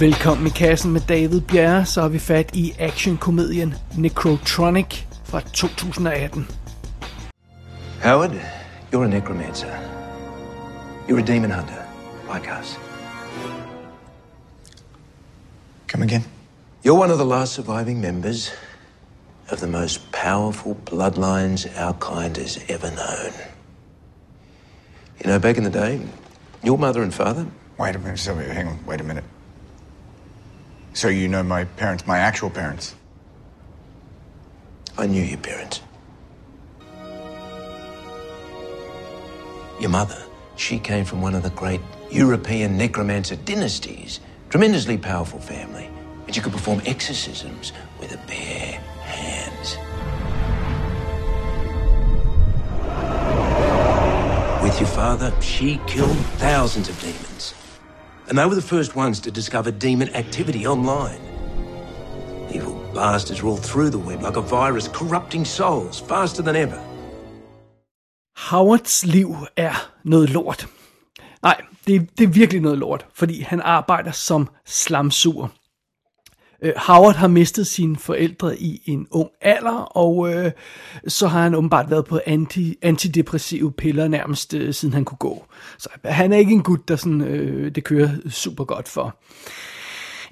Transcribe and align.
Velkommen 0.00 0.46
i 0.46 0.50
kassen 0.50 0.92
med 0.92 1.00
David 1.00 1.40
Bjerre, 1.40 1.84
så 1.84 2.00
har 2.00 2.08
vi 2.08 2.18
fat 2.18 2.56
i 2.56 2.74
actionkomedien 2.78 3.74
Necrotronic 3.98 5.04
fra 5.24 5.40
2018. 5.40 6.48
Howard, 8.02 8.30
you're 8.92 9.04
a 9.04 9.08
necromancer. 9.08 9.68
You're 11.08 11.22
a 11.22 11.26
demon 11.26 11.50
hunter, 11.50 11.82
like 12.34 12.48
us. 12.60 12.78
Come 15.92 16.04
again? 16.04 16.24
You're 16.84 17.00
one 17.00 17.12
of 17.12 17.18
the 17.18 17.28
last 17.28 17.52
surviving 17.52 18.00
members 18.00 18.52
of 19.50 19.58
the 19.58 19.66
most 19.66 20.00
powerful 20.12 20.76
bloodlines 20.84 21.66
our 21.76 21.94
kind 22.00 22.36
has 22.36 22.58
ever 22.68 22.90
known. 22.90 23.32
You 25.20 25.30
know, 25.30 25.38
back 25.38 25.56
in 25.56 25.64
the 25.64 25.78
day, 25.80 26.00
your 26.62 26.78
mother 26.78 27.02
and 27.02 27.14
father, 27.14 27.46
Wait 27.78 27.94
a 27.94 27.98
minute. 27.98 28.18
So, 28.18 28.34
hang 28.34 28.68
on. 28.68 28.78
Wait 28.86 29.00
a 29.00 29.04
minute. 29.04 29.24
So 30.96 31.08
you 31.08 31.28
know 31.28 31.42
my 31.42 31.64
parents, 31.64 32.06
my 32.06 32.16
actual 32.16 32.48
parents? 32.48 32.94
I 34.96 35.06
knew 35.06 35.22
your 35.22 35.36
parents. 35.36 35.82
Your 39.78 39.90
mother, 39.90 40.16
she 40.56 40.78
came 40.78 41.04
from 41.04 41.20
one 41.20 41.34
of 41.34 41.42
the 41.42 41.50
great 41.50 41.82
European 42.10 42.78
necromancer 42.78 43.36
dynasties. 43.36 44.20
Tremendously 44.48 44.96
powerful 44.96 45.38
family. 45.38 45.90
And 46.24 46.34
she 46.34 46.40
could 46.40 46.52
perform 46.54 46.80
exorcisms 46.86 47.74
with 48.00 48.12
her 48.12 48.26
bare 48.26 48.80
hands. 49.02 49.76
With 54.62 54.80
your 54.80 54.88
father, 54.88 55.30
she 55.42 55.78
killed 55.86 56.16
thousands 56.38 56.88
of 56.88 56.98
demons. 57.02 57.52
And 58.28 58.38
they 58.38 58.44
were 58.44 58.54
the 58.54 58.76
first 58.76 58.96
ones 58.96 59.20
to 59.20 59.30
discover 59.30 59.70
demon 59.70 60.08
activity 60.14 60.66
online. 60.66 61.20
Evil 62.54 62.74
bastards 62.94 63.40
are 63.40 63.48
all 63.48 63.56
through 63.56 63.90
the 63.90 63.98
web 63.98 64.22
like 64.22 64.36
a 64.36 64.40
virus, 64.40 64.88
corrupting 64.88 65.44
souls 65.44 66.00
faster 66.00 66.42
than 66.42 66.56
ever. 66.56 66.80
Howards 68.36 69.04
liv 69.06 69.36
er 69.56 69.90
noget 70.04 70.30
lort. 70.30 70.68
Nej, 71.42 71.60
det, 71.86 72.18
det 72.18 72.24
er 72.24 72.28
virkelig 72.28 72.62
noget 72.62 72.78
lort, 72.78 73.06
fordi 73.14 73.40
han 73.42 73.60
arbejder 73.60 74.10
som 74.10 74.48
slamsuger. 74.64 75.48
Øh, 76.66 76.72
Howard 76.76 77.14
har 77.14 77.28
mistet 77.28 77.66
sine 77.66 77.96
forældre 77.96 78.58
i 78.58 78.82
en 78.86 79.06
ung 79.10 79.30
alder, 79.40 79.96
og 79.96 80.34
øh, 80.34 80.52
så 81.08 81.28
har 81.28 81.42
han 81.42 81.54
åbenbart 81.54 81.90
været 81.90 82.04
på 82.04 82.20
anti, 82.26 82.76
antidepressive 82.82 83.72
piller 83.72 84.08
nærmest 84.08 84.54
øh, 84.54 84.74
siden 84.74 84.94
han 84.94 85.04
kunne 85.04 85.18
gå. 85.18 85.46
Så 85.78 85.88
han 86.04 86.32
er 86.32 86.36
ikke 86.36 86.52
en 86.52 86.62
gut, 86.62 86.88
der 86.88 86.96
sådan, 86.96 87.20
øh, 87.20 87.74
det 87.74 87.84
kører 87.84 88.10
super 88.30 88.64
godt 88.64 88.88
for. 88.88 89.16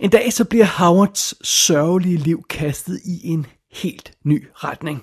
En 0.00 0.10
dag 0.10 0.32
så 0.32 0.44
bliver 0.44 0.66
Howards 0.66 1.46
sørgelige 1.48 2.16
liv 2.16 2.44
kastet 2.50 3.00
i 3.05 3.28
en 3.28 3.46
helt 3.72 4.12
ny 4.24 4.46
retning. 4.55 5.02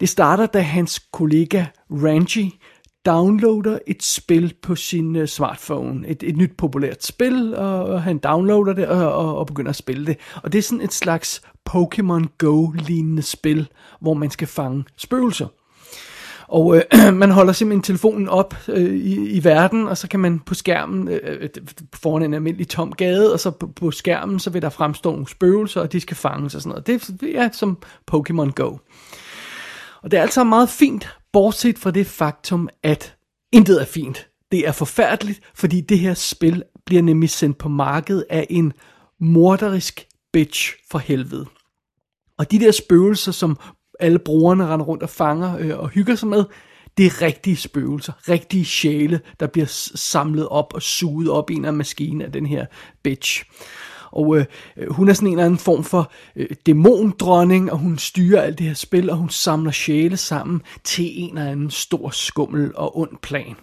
Det 0.00 0.08
starter, 0.08 0.46
da 0.46 0.60
hans 0.60 0.98
kollega 1.12 1.64
Ranji 1.90 2.58
downloader 3.06 3.78
et 3.86 4.02
spil 4.02 4.54
på 4.62 4.74
sin 4.74 5.16
uh, 5.16 5.26
smartphone. 5.26 6.08
Et, 6.08 6.22
et 6.22 6.36
nyt 6.36 6.56
populært 6.58 7.04
spil, 7.04 7.54
og, 7.56 7.84
og 7.84 8.02
han 8.02 8.18
downloader 8.18 8.72
det 8.72 8.86
og, 8.86 9.12
og, 9.12 9.38
og 9.38 9.46
begynder 9.46 9.70
at 9.70 9.76
spille 9.76 10.06
det. 10.06 10.16
Og 10.42 10.52
det 10.52 10.58
er 10.58 10.62
sådan 10.62 10.84
et 10.84 10.92
slags 10.92 11.42
Pokémon 11.70 12.36
Go-lignende 12.38 13.22
spil, 13.22 13.68
hvor 14.00 14.14
man 14.14 14.30
skal 14.30 14.48
fange 14.48 14.84
spøgelser. 14.96 15.46
Og 16.52 16.76
øh, 16.76 16.82
man 17.22 17.30
holder 17.30 17.52
simpelthen 17.52 17.82
telefonen 17.82 18.28
op 18.28 18.54
øh, 18.68 18.94
i, 18.94 19.30
i 19.30 19.44
verden, 19.44 19.88
og 19.88 19.98
så 19.98 20.08
kan 20.08 20.20
man 20.20 20.40
på 20.40 20.54
skærmen, 20.54 21.08
øh, 21.08 21.20
øh, 21.40 21.48
foran 21.94 22.22
en 22.22 22.34
almindelig 22.34 22.68
tom 22.68 22.92
gade, 22.92 23.32
og 23.32 23.40
så 23.40 23.50
på, 23.50 23.66
på 23.66 23.90
skærmen, 23.90 24.38
så 24.38 24.50
vil 24.50 24.62
der 24.62 24.68
fremstå 24.68 25.10
nogle 25.10 25.28
spøgelser, 25.28 25.80
og 25.80 25.92
de 25.92 26.00
skal 26.00 26.16
fanges 26.16 26.54
og 26.54 26.62
sådan 26.62 26.70
noget. 26.70 26.86
Det, 26.86 27.20
det 27.20 27.38
er 27.38 27.48
som 27.52 27.78
Pokémon 28.10 28.50
Go. 28.50 28.76
Og 30.02 30.10
det 30.10 30.18
er 30.18 30.22
altså 30.22 30.44
meget 30.44 30.68
fint, 30.68 31.08
bortset 31.32 31.78
fra 31.78 31.90
det 31.90 32.06
faktum, 32.06 32.68
at 32.82 33.16
intet 33.52 33.80
er 33.80 33.86
fint. 33.86 34.28
Det 34.52 34.68
er 34.68 34.72
forfærdeligt, 34.72 35.40
fordi 35.54 35.80
det 35.80 35.98
her 35.98 36.14
spil 36.14 36.62
bliver 36.86 37.02
nemlig 37.02 37.30
sendt 37.30 37.58
på 37.58 37.68
markedet 37.68 38.24
af 38.30 38.46
en 38.50 38.72
morderisk 39.20 40.06
bitch 40.32 40.74
for 40.90 40.98
helvede. 40.98 41.46
Og 42.38 42.50
de 42.50 42.58
der 42.58 42.70
spøgelser, 42.70 43.32
som 43.32 43.58
alle 44.00 44.18
brugerne 44.18 44.66
render 44.66 44.86
rundt 44.86 45.02
og 45.02 45.10
fanger 45.10 45.58
øh, 45.58 45.78
og 45.78 45.88
hygger 45.88 46.14
sig 46.14 46.28
med, 46.28 46.44
det 46.96 47.06
er 47.06 47.22
rigtige 47.22 47.56
spøgelser, 47.56 48.12
rigtige 48.28 48.64
sjæle, 48.64 49.20
der 49.40 49.46
bliver 49.46 49.66
samlet 49.94 50.48
op 50.48 50.74
og 50.74 50.82
suget 50.82 51.30
op 51.30 51.50
i 51.50 51.54
en 51.54 51.64
af 51.64 51.72
maskinen 51.72 52.22
af 52.22 52.32
den 52.32 52.46
her 52.46 52.66
bitch. 53.02 53.44
Og 54.12 54.38
øh, 54.38 54.44
øh, 54.76 54.92
hun 54.92 55.08
er 55.08 55.12
sådan 55.12 55.28
en 55.28 55.32
eller 55.32 55.44
anden 55.44 55.58
form 55.58 55.84
for 55.84 56.12
øh, 56.36 56.48
dæmondronning, 56.66 57.72
og 57.72 57.78
hun 57.78 57.98
styrer 57.98 58.42
alt 58.42 58.58
det 58.58 58.66
her 58.66 58.74
spil, 58.74 59.10
og 59.10 59.16
hun 59.16 59.30
samler 59.30 59.70
sjæle 59.70 60.16
sammen 60.16 60.62
til 60.84 61.22
en 61.22 61.38
eller 61.38 61.50
anden 61.50 61.70
stor 61.70 62.10
skummel 62.10 62.72
og 62.74 62.98
ond 62.98 63.18
plan. 63.22 63.56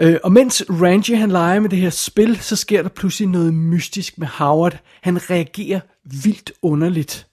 Øh, 0.00 0.16
og 0.24 0.32
mens 0.32 0.64
Ranji 0.70 1.14
han 1.14 1.30
leger 1.30 1.60
med 1.60 1.70
det 1.70 1.78
her 1.78 1.90
spil, 1.90 2.40
så 2.40 2.56
sker 2.56 2.82
der 2.82 2.88
pludselig 2.88 3.28
noget 3.28 3.54
mystisk 3.54 4.18
med 4.18 4.26
Howard. 4.26 4.78
Han 5.02 5.30
reagerer 5.30 5.80
vildt 6.04 6.52
underligt. 6.62 7.26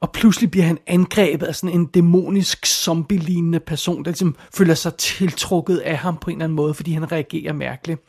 Og 0.00 0.12
pludselig 0.12 0.50
bliver 0.50 0.66
han 0.66 0.78
angrebet 0.86 1.46
af 1.46 1.54
sådan 1.54 1.74
en 1.80 1.86
dæmonisk 1.86 2.66
zombie-lignende 2.66 3.60
person, 3.60 4.04
der 4.04 4.10
ligesom 4.10 4.36
føler 4.54 4.74
sig 4.74 4.94
tiltrukket 4.94 5.78
af 5.78 5.96
ham 5.96 6.16
på 6.16 6.30
en 6.30 6.36
eller 6.36 6.44
anden 6.44 6.56
måde, 6.56 6.74
fordi 6.74 6.92
han 6.92 7.12
reagerer 7.12 7.52
mærkeligt. 7.52 8.00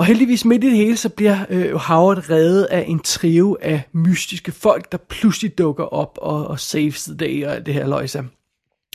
Og 0.00 0.06
heldigvis 0.06 0.44
midt 0.44 0.64
i 0.64 0.70
det 0.70 0.76
hele, 0.76 0.96
så 0.96 1.08
bliver 1.08 1.46
øh, 1.50 1.74
Howard 1.74 2.30
reddet 2.30 2.64
af 2.64 2.84
en 2.88 2.98
trio 2.98 3.56
af 3.60 3.82
mystiske 3.92 4.52
folk, 4.52 4.92
der 4.92 4.98
pludselig 4.98 5.58
dukker 5.58 5.84
op 5.84 6.18
og, 6.22 6.46
og 6.46 6.60
saves 6.60 7.04
the 7.04 7.16
day 7.16 7.46
og 7.46 7.66
det 7.66 7.74
her 7.74 7.86
løjse. 7.86 8.24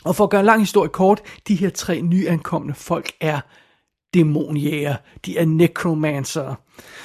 Og 0.04 0.16
for 0.16 0.24
at 0.24 0.30
gøre 0.30 0.40
en 0.40 0.46
lang 0.46 0.60
historie 0.60 0.88
kort, 0.88 1.20
de 1.48 1.54
her 1.54 1.70
tre 1.70 2.00
nyankomne 2.00 2.74
folk 2.74 3.12
er 3.20 3.40
dæmonjæger. 4.14 4.96
De 5.26 5.38
er 5.38 5.44
necromancer. 5.44 6.54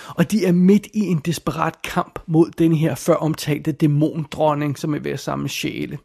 Og 0.07 0.31
de 0.31 0.45
er 0.45 0.51
midt 0.51 0.87
i 0.93 0.99
en 0.99 1.19
desperat 1.25 1.81
kamp 1.81 2.19
mod 2.27 2.51
den 2.57 2.75
her 2.75 2.95
før 2.95 3.15
omtalte 3.15 3.71
dæmondronning, 3.71 4.79
som 4.79 4.95
er 4.95 4.99
ved 4.99 5.11
at 5.11 5.19
samle 5.19 5.49
sjæle. 5.49 5.97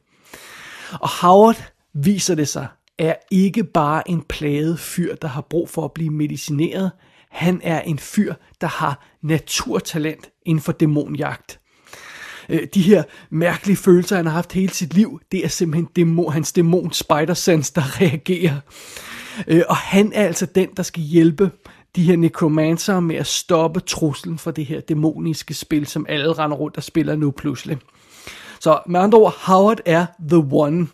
Og 1.00 1.08
Howard, 1.20 1.72
viser 1.94 2.34
det 2.34 2.48
sig, 2.48 2.66
er 2.98 3.14
ikke 3.30 3.64
bare 3.64 4.10
en 4.10 4.22
plaget 4.22 4.78
fyr, 4.78 5.14
der 5.14 5.28
har 5.28 5.40
brug 5.40 5.68
for 5.68 5.84
at 5.84 5.92
blive 5.92 6.10
medicineret. 6.10 6.90
Han 7.36 7.60
er 7.62 7.80
en 7.80 7.98
fyr, 7.98 8.34
der 8.60 8.66
har 8.66 9.06
naturtalent 9.22 10.30
inden 10.46 10.62
for 10.62 10.72
dæmonjagt. 10.72 11.60
Øh, 12.48 12.66
de 12.74 12.82
her 12.82 13.02
mærkelige 13.30 13.76
følelser, 13.76 14.16
han 14.16 14.26
har 14.26 14.32
haft 14.32 14.52
hele 14.52 14.72
sit 14.72 14.94
liv, 14.94 15.20
det 15.32 15.44
er 15.44 15.48
simpelthen 15.48 15.88
dæmon, 15.96 16.32
hans 16.32 16.52
dæmon 16.52 16.92
spider 16.92 17.34
sense, 17.34 17.72
der 17.74 17.82
reagerer. 18.00 18.60
Øh, 19.46 19.62
og 19.68 19.76
han 19.76 20.12
er 20.12 20.26
altså 20.26 20.46
den, 20.46 20.68
der 20.76 20.82
skal 20.82 21.02
hjælpe 21.02 21.50
de 21.96 22.02
her 22.02 22.16
necromancer 22.16 23.00
med 23.00 23.16
at 23.16 23.26
stoppe 23.26 23.80
truslen 23.80 24.38
for 24.38 24.50
det 24.50 24.66
her 24.66 24.80
dæmoniske 24.80 25.54
spil, 25.54 25.86
som 25.86 26.06
alle 26.08 26.32
render 26.32 26.56
rundt 26.56 26.76
og 26.76 26.82
spiller 26.82 27.16
nu 27.16 27.30
pludselig. 27.30 27.78
Så 28.60 28.80
med 28.86 29.00
andre 29.00 29.18
ord, 29.18 29.34
Howard 29.38 29.80
er 29.84 30.06
the 30.28 30.48
one. 30.50 30.86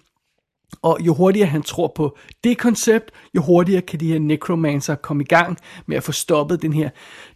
Og 0.82 0.98
jo 1.00 1.14
hurtigere 1.14 1.48
han 1.48 1.62
tror 1.62 1.92
på 1.94 2.16
det 2.44 2.58
koncept, 2.58 3.10
jo 3.34 3.42
hurtigere 3.42 3.82
kan 3.82 4.00
de 4.00 4.12
her 4.12 4.18
necromancer 4.18 4.94
komme 4.94 5.22
i 5.22 5.26
gang 5.26 5.58
med 5.86 5.96
at 5.96 6.02
få 6.02 6.12
stoppet 6.12 6.62
den 6.62 6.72
her 6.72 6.90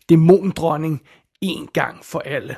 dæmondronning 0.09 1.03
en 1.41 1.69
gang 1.73 2.05
for 2.05 2.19
alle. 2.19 2.57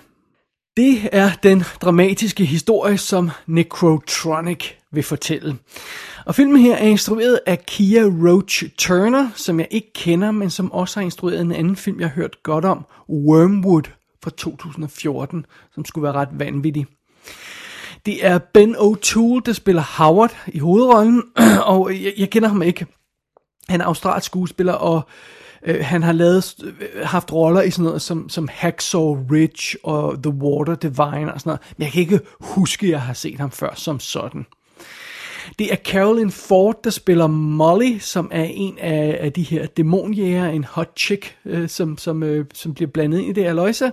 Det 0.77 1.09
er 1.13 1.31
den 1.43 1.65
dramatiske 1.83 2.45
historie, 2.45 2.99
som 2.99 3.31
Necrotronic 3.47 4.65
vil 4.93 5.03
fortælle. 5.03 5.59
Og 6.27 6.35
filmen 6.35 6.63
her 6.63 6.77
er 6.77 6.87
instrueret 6.87 7.41
af 7.47 7.67
Kia 7.67 8.03
Roach 8.03 8.65
Turner, 8.79 9.31
som 9.35 9.61
jeg 9.61 9.69
ikke 9.71 9.93
kender, 9.93 10.31
men 10.31 10.51
som 10.51 10.73
også 10.73 11.01
har 11.01 11.05
instrueret 11.05 11.41
en 11.41 11.53
anden 11.53 11.77
film, 11.77 12.01
jeg 12.01 12.09
har 12.09 12.15
hørt 12.15 12.43
godt 12.43 12.65
om, 12.65 12.87
Wormwood 13.09 13.83
fra 14.23 14.31
2014, 14.31 15.47
som 15.75 15.85
skulle 15.85 16.03
være 16.03 16.13
ret 16.13 16.29
vanvittig. 16.33 16.87
Det 18.07 18.27
er 18.27 18.39
Ben 18.39 18.77
O'Toole, 18.77 19.41
der 19.47 19.53
spiller 19.53 19.83
Howard 19.83 20.37
i 20.47 20.59
hovedrollen, 20.59 21.23
og 21.67 21.91
jeg, 22.03 22.13
jeg 22.19 22.31
kender 22.31 22.49
ham 22.49 22.63
ikke. 22.63 22.87
Han 23.69 23.81
er 23.81 23.85
australsk 23.85 24.27
skuespiller, 24.27 24.73
og 24.73 25.03
øh, 25.67 25.85
han 25.85 26.03
har 26.03 26.13
lavet, 26.13 26.55
øh, 26.65 27.07
haft 27.07 27.33
roller 27.33 27.63
i 27.63 27.71
sådan 27.71 27.85
noget 27.85 28.03
som, 28.03 28.29
som 28.29 28.49
Hacksaw 28.53 29.27
Ridge 29.33 29.79
og 29.85 30.23
The 30.23 30.33
Water 30.33 30.75
Divine 30.75 31.35
og 31.35 31.41
sådan 31.41 31.51
noget, 31.51 31.61
men 31.77 31.85
jeg 31.85 31.93
kan 31.93 32.01
ikke 32.01 32.21
huske, 32.41 32.87
at 32.87 32.91
jeg 32.91 33.03
har 33.03 33.13
set 33.13 33.39
ham 33.41 33.51
før 33.51 33.75
som 33.75 34.01
sådan. 34.01 34.47
Det 35.59 35.73
er 35.73 35.77
Carolyn 35.77 36.31
Ford, 36.31 36.81
der 36.85 36.91
spiller 36.91 37.27
Molly, 37.27 37.99
som 37.99 38.29
er 38.33 38.47
en 38.51 38.79
af, 38.79 39.19
af 39.21 39.33
de 39.33 39.43
her 39.43 39.67
dæmonjæger, 39.67 40.49
en 40.49 40.65
hot 40.65 40.93
chick, 40.97 41.37
øh, 41.45 41.69
som, 41.69 41.99
som, 41.99 42.23
øh, 42.23 42.47
som 42.55 42.75
bliver 42.75 42.91
blandet 42.91 43.19
ind 43.19 43.29
i 43.29 43.33
det 43.33 43.45
her 43.45 43.53
løjse. 43.53 43.93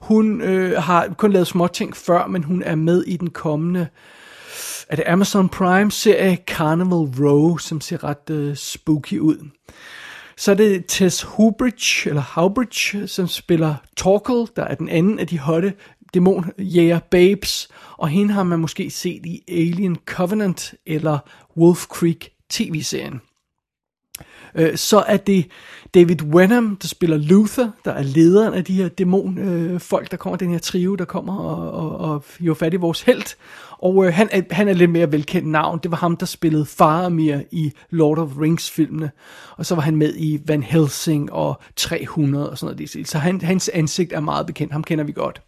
Hun 0.00 0.40
øh, 0.40 0.82
har 0.82 1.08
kun 1.18 1.32
lavet 1.32 1.46
små 1.46 1.66
ting 1.66 1.96
før, 1.96 2.26
men 2.26 2.44
hun 2.44 2.62
er 2.62 2.74
med 2.74 3.02
i 3.02 3.16
den 3.16 3.30
kommende 3.30 3.86
er 4.88 4.96
det 4.96 5.04
Amazon 5.06 5.48
Prime 5.48 5.90
serie 5.90 6.38
Carnival 6.46 7.24
Row, 7.24 7.56
som 7.56 7.80
ser 7.80 8.04
ret 8.04 8.30
øh, 8.30 8.56
spooky 8.56 9.18
ud. 9.18 9.48
Så 10.36 10.50
er 10.50 10.54
det 10.54 10.84
Tess 10.88 11.22
Hubridge, 11.22 12.08
eller 12.08 12.22
Howbridge, 12.22 13.08
som 13.08 13.28
spiller 13.28 13.74
Torkel, 13.96 14.46
der 14.56 14.64
er 14.64 14.74
den 14.74 14.88
anden 14.88 15.18
af 15.18 15.26
de 15.26 15.38
hotte 15.38 15.72
dæmonjæger 16.14 16.98
babes, 16.98 17.68
og 17.96 18.08
hende 18.08 18.34
har 18.34 18.42
man 18.42 18.58
måske 18.58 18.90
set 18.90 19.26
i 19.26 19.42
Alien 19.48 19.96
Covenant 20.06 20.74
eller 20.86 21.18
Wolf 21.56 21.86
Creek 21.86 22.30
tv-serien. 22.50 23.20
Øh, 24.54 24.76
så 24.76 25.04
er 25.06 25.16
det 25.16 25.46
David 25.94 26.22
Wenham, 26.22 26.76
der 26.82 26.88
spiller 26.88 27.16
Luther, 27.16 27.70
der 27.84 27.92
er 27.92 28.02
lederen 28.02 28.54
af 28.54 28.64
de 28.64 28.72
her 28.72 28.88
dæmonfolk, 28.88 30.06
øh, 30.06 30.10
der 30.10 30.16
kommer, 30.16 30.36
den 30.36 30.50
her 30.50 30.58
trio, 30.58 30.94
der 30.94 31.04
kommer 31.04 31.36
og, 31.38 31.70
og, 31.72 32.10
og 32.10 32.24
jo 32.40 32.54
fat 32.54 32.74
i 32.74 32.76
vores 32.76 33.02
held. 33.02 33.36
Og 33.78 34.06
øh, 34.06 34.14
han, 34.14 34.28
er, 34.32 34.42
han 34.50 34.68
er 34.68 34.72
lidt 34.72 34.90
mere 34.90 35.12
velkendt 35.12 35.48
navn. 35.48 35.80
Det 35.82 35.90
var 35.90 35.96
ham, 35.96 36.16
der 36.16 36.26
spillede 36.26 36.66
Faramir 36.66 37.38
i 37.50 37.72
Lord 37.90 38.18
of 38.18 38.30
Rings-filmene. 38.40 39.10
Og 39.56 39.66
så 39.66 39.74
var 39.74 39.82
han 39.82 39.96
med 39.96 40.14
i 40.16 40.40
Van 40.46 40.62
Helsing 40.62 41.32
og 41.32 41.60
300 41.76 42.50
og 42.50 42.58
sådan 42.58 42.76
noget. 42.76 43.08
Så 43.08 43.18
han, 43.18 43.40
hans 43.40 43.68
ansigt 43.68 44.12
er 44.12 44.20
meget 44.20 44.46
bekendt. 44.46 44.72
Ham 44.72 44.84
kender 44.84 45.04
vi 45.04 45.12
godt. 45.12 45.42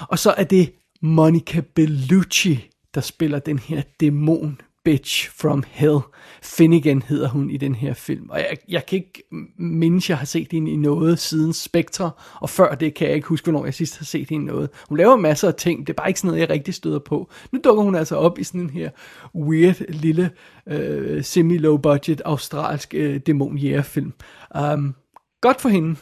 Og 0.00 0.18
så 0.18 0.30
er 0.30 0.44
det 0.44 0.72
Monica 1.02 1.60
Bellucci, 1.74 2.70
der 2.94 3.00
spiller 3.00 3.38
den 3.38 3.58
her 3.58 3.82
dæmon 4.00 4.60
bitch 4.86 5.30
from 5.30 5.64
hell. 5.70 5.98
Finnegan 6.42 7.02
hedder 7.02 7.28
hun 7.28 7.50
i 7.50 7.56
den 7.56 7.74
her 7.74 7.94
film. 7.94 8.30
Og 8.30 8.38
jeg, 8.38 8.56
jeg 8.68 8.86
kan 8.86 8.96
ikke 8.96 9.22
mindes, 9.58 10.10
jeg 10.10 10.18
har 10.18 10.24
set 10.24 10.48
hende 10.52 10.72
i 10.72 10.76
noget 10.76 11.18
siden 11.18 11.52
Spectre, 11.52 12.10
og 12.40 12.50
før 12.50 12.74
det 12.74 12.94
kan 12.94 13.06
jeg 13.06 13.16
ikke 13.16 13.28
huske, 13.28 13.44
hvornår 13.44 13.64
jeg 13.64 13.74
sidst 13.74 13.98
har 13.98 14.04
set 14.04 14.28
hende 14.28 14.44
i 14.44 14.46
noget. 14.46 14.70
Hun 14.88 14.98
laver 14.98 15.16
masser 15.16 15.48
af 15.48 15.54
ting, 15.54 15.86
det 15.86 15.92
er 15.92 15.94
bare 15.94 16.08
ikke 16.08 16.20
sådan 16.20 16.28
noget, 16.28 16.40
jeg 16.40 16.50
rigtig 16.50 16.74
støder 16.74 16.98
på. 16.98 17.30
Nu 17.52 17.60
dukker 17.64 17.82
hun 17.82 17.94
altså 17.94 18.16
op 18.16 18.38
i 18.38 18.44
sådan 18.44 18.60
en 18.60 18.70
her 18.70 18.90
weird, 19.34 19.76
lille, 19.88 20.30
øh, 20.68 21.24
semi-low 21.24 21.76
budget, 21.76 22.22
australsk 22.24 22.94
uh, 22.98 23.16
dæmonjægerfilm. 23.16 24.12
Um, 24.60 24.94
godt 25.40 25.60
for 25.60 25.68
hende. 25.68 25.96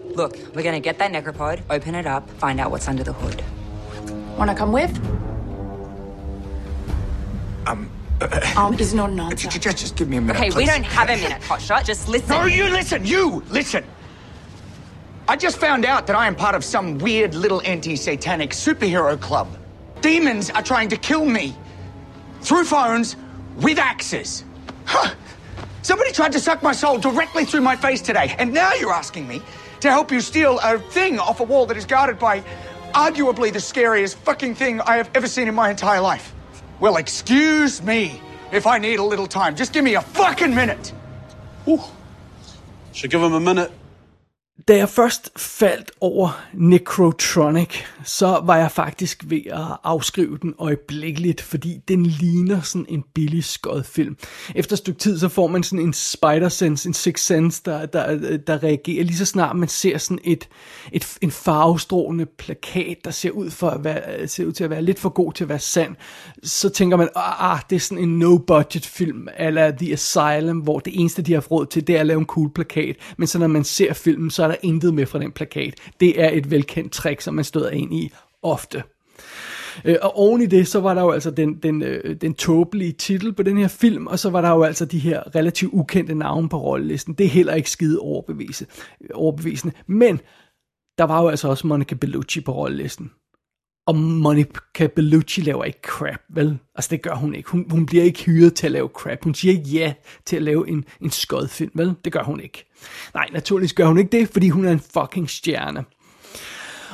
Look, 0.00 0.36
we're 0.54 0.62
gonna 0.62 0.80
get 0.80 0.98
that 0.98 1.12
necropod, 1.12 1.62
open 1.70 1.94
it 1.94 2.06
up, 2.06 2.28
find 2.30 2.60
out 2.60 2.70
what's 2.70 2.88
under 2.88 3.04
the 3.04 3.12
hood. 3.12 3.42
Wanna 4.38 4.54
come 4.54 4.72
with? 4.72 4.96
Um, 7.66 7.90
Um, 8.56 8.74
is 8.74 8.94
not 8.94 9.10
an 9.10 9.20
answer. 9.20 9.48
Just, 9.48 9.78
just 9.78 9.96
give 9.96 10.08
me 10.08 10.16
a 10.16 10.20
minute. 10.20 10.40
Okay, 10.40 10.50
we 10.56 10.66
don't 10.66 10.82
have 10.84 11.08
a 11.08 11.16
minute, 11.16 11.40
Hotshot. 11.48 11.84
Just 11.84 12.08
listen. 12.08 12.30
No, 12.30 12.46
you 12.46 12.64
listen. 12.68 13.04
You 13.04 13.44
listen. 13.50 13.84
I 15.28 15.36
just 15.36 15.58
found 15.58 15.84
out 15.84 16.06
that 16.06 16.16
I 16.16 16.26
am 16.26 16.34
part 16.34 16.54
of 16.54 16.64
some 16.64 16.98
weird 16.98 17.34
little 17.34 17.60
anti-satanic 17.64 18.50
superhero 18.50 19.20
club. 19.20 19.46
Demons 20.00 20.50
are 20.50 20.62
trying 20.62 20.88
to 20.88 20.96
kill 20.96 21.24
me 21.26 21.54
through 22.40 22.64
phones 22.64 23.14
with 23.56 23.78
axes. 23.78 24.44
Huh. 24.86 25.14
Somebody 25.82 26.10
tried 26.12 26.32
to 26.32 26.40
suck 26.40 26.62
my 26.62 26.72
soul 26.72 26.98
directly 26.98 27.44
through 27.44 27.60
my 27.60 27.76
face 27.76 28.00
today, 28.00 28.34
and 28.38 28.52
now 28.52 28.72
you're 28.74 28.92
asking 28.92 29.28
me 29.28 29.42
to 29.80 29.90
help 29.90 30.10
you 30.10 30.20
steal 30.20 30.58
a 30.62 30.78
thing 30.78 31.18
off 31.18 31.40
a 31.40 31.44
wall 31.44 31.66
that 31.66 31.76
is 31.76 31.84
guarded 31.84 32.18
by 32.18 32.42
arguably 32.94 33.52
the 33.52 33.60
scariest 33.60 34.16
fucking 34.18 34.54
thing 34.54 34.80
I 34.80 34.96
have 34.96 35.10
ever 35.14 35.28
seen 35.28 35.48
in 35.48 35.54
my 35.54 35.70
entire 35.70 36.00
life. 36.00 36.34
Well, 36.80 36.96
excuse 36.96 37.82
me 37.82 38.20
if 38.52 38.66
I 38.66 38.78
need 38.78 38.98
a 38.98 39.04
little 39.04 39.26
time. 39.26 39.56
Just 39.56 39.72
give 39.72 39.84
me 39.84 39.94
a 39.94 40.00
fucking 40.00 40.54
minute. 40.54 40.92
Should 42.92 43.10
give 43.10 43.22
him 43.22 43.34
a 43.34 43.40
minute. 43.40 43.70
Da 44.68 44.76
jeg 44.76 44.88
først 44.88 45.30
faldt 45.36 45.90
over 46.00 46.44
Necrotronic, 46.54 47.68
så 48.04 48.40
var 48.44 48.56
jeg 48.56 48.70
faktisk 48.70 49.24
ved 49.26 49.42
at 49.46 49.78
afskrive 49.84 50.38
den 50.42 50.54
øjeblikkeligt, 50.58 51.40
fordi 51.40 51.80
den 51.88 52.06
ligner 52.06 52.60
sådan 52.60 52.86
en 52.88 53.04
billig 53.14 53.44
film. 53.84 54.16
Efter 54.54 54.72
et 54.72 54.78
stykke 54.78 54.98
tid, 54.98 55.18
så 55.18 55.28
får 55.28 55.46
man 55.46 55.62
sådan 55.62 55.84
en 55.84 55.92
spider 55.92 56.48
sense, 56.48 56.88
en 56.88 56.94
sixth 56.94 57.26
sense, 57.26 57.62
der, 57.64 57.86
der, 57.86 58.36
der 58.36 58.62
reagerer 58.62 59.04
lige 59.04 59.16
så 59.16 59.24
snart 59.24 59.56
man 59.56 59.68
ser 59.68 59.98
sådan 59.98 60.18
et, 60.24 60.48
et, 60.92 61.18
en 61.20 61.30
farvestrålende 61.30 62.26
plakat, 62.26 62.96
der 63.04 63.10
ser 63.10 63.30
ud, 63.30 63.50
for 63.50 63.70
at 63.70 63.84
være, 63.84 64.28
ser 64.28 64.44
ud 64.44 64.52
til 64.52 64.64
at 64.64 64.70
være 64.70 64.82
lidt 64.82 64.98
for 64.98 65.08
god 65.08 65.32
til 65.32 65.44
at 65.44 65.48
være 65.48 65.58
sand. 65.58 65.96
Så 66.42 66.68
tænker 66.68 66.96
man, 66.96 67.08
ah, 67.16 67.52
ah 67.52 67.60
det 67.70 67.76
er 67.76 67.80
sådan 67.80 68.04
en 68.04 68.18
no-budget 68.18 68.86
film, 68.86 69.28
eller 69.38 69.70
The 69.70 69.92
Asylum, 69.92 70.58
hvor 70.58 70.78
det 70.78 71.00
eneste, 71.00 71.22
de 71.22 71.32
har 71.32 71.40
råd 71.40 71.66
til, 71.66 71.86
det 71.86 71.96
er 71.96 72.00
at 72.00 72.06
lave 72.06 72.20
en 72.20 72.26
cool 72.26 72.50
plakat. 72.50 72.96
Men 73.16 73.26
så 73.26 73.38
når 73.38 73.46
man 73.46 73.64
ser 73.64 73.92
filmen, 73.92 74.30
så 74.30 74.42
er 74.42 74.48
der 74.48 74.56
intet 74.62 74.94
med 74.94 75.06
fra 75.06 75.18
den 75.18 75.32
plakat. 75.32 75.74
Det 76.00 76.22
er 76.22 76.30
et 76.30 76.50
velkendt 76.50 76.92
trick, 76.92 77.20
som 77.20 77.34
man 77.34 77.44
støder 77.44 77.70
ind 77.70 77.94
i 77.94 78.12
ofte. 78.42 78.82
Øh, 79.84 79.96
og 80.02 80.18
oven 80.18 80.42
i 80.42 80.46
det, 80.46 80.68
så 80.68 80.80
var 80.80 80.94
der 80.94 81.02
jo 81.02 81.10
altså 81.10 81.30
den, 81.30 81.54
den, 81.54 81.82
øh, 81.82 82.16
den 82.16 82.34
tåbelige 82.34 82.92
titel 82.92 83.32
på 83.32 83.42
den 83.42 83.58
her 83.58 83.68
film, 83.68 84.06
og 84.06 84.18
så 84.18 84.30
var 84.30 84.40
der 84.40 84.50
jo 84.50 84.62
altså 84.62 84.84
de 84.84 84.98
her 84.98 85.34
relativt 85.34 85.72
ukendte 85.74 86.14
navne 86.14 86.48
på 86.48 86.58
rollelisten. 86.62 87.14
Det 87.14 87.26
er 87.26 87.30
heller 87.30 87.54
ikke 87.54 87.70
skide 87.70 88.00
overbevisende. 89.14 89.74
Men 89.86 90.20
der 90.98 91.04
var 91.04 91.22
jo 91.22 91.28
altså 91.28 91.48
også 91.48 91.66
Monica 91.66 91.94
Bellucci 91.94 92.40
på 92.40 92.52
rollelisten. 92.52 93.10
Og 93.88 93.96
Monica 93.96 94.86
Bellucci 94.86 95.40
laver 95.40 95.64
ikke 95.64 95.80
crap, 95.82 96.20
vel? 96.28 96.58
Altså 96.74 96.88
det 96.90 97.02
gør 97.02 97.14
hun 97.14 97.34
ikke. 97.34 97.50
Hun, 97.50 97.66
hun 97.70 97.86
bliver 97.86 98.04
ikke 98.04 98.24
hyret 98.24 98.54
til 98.54 98.66
at 98.66 98.72
lave 98.72 98.88
crap. 98.88 99.24
Hun 99.24 99.34
siger 99.34 99.52
ikke 99.52 99.70
ja 99.70 99.94
til 100.26 100.36
at 100.36 100.42
lave 100.42 100.68
en, 100.68 100.84
en 101.00 101.10
skodfilm, 101.10 101.70
vel? 101.74 101.94
Det 102.04 102.12
gør 102.12 102.22
hun 102.22 102.40
ikke. 102.40 102.70
Nej, 103.14 103.28
naturligvis 103.32 103.72
gør 103.72 103.86
hun 103.86 103.98
ikke 103.98 104.18
det, 104.18 104.28
fordi 104.28 104.48
hun 104.48 104.64
er 104.64 104.72
en 104.72 104.80
fucking 104.80 105.30
stjerne. 105.30 105.84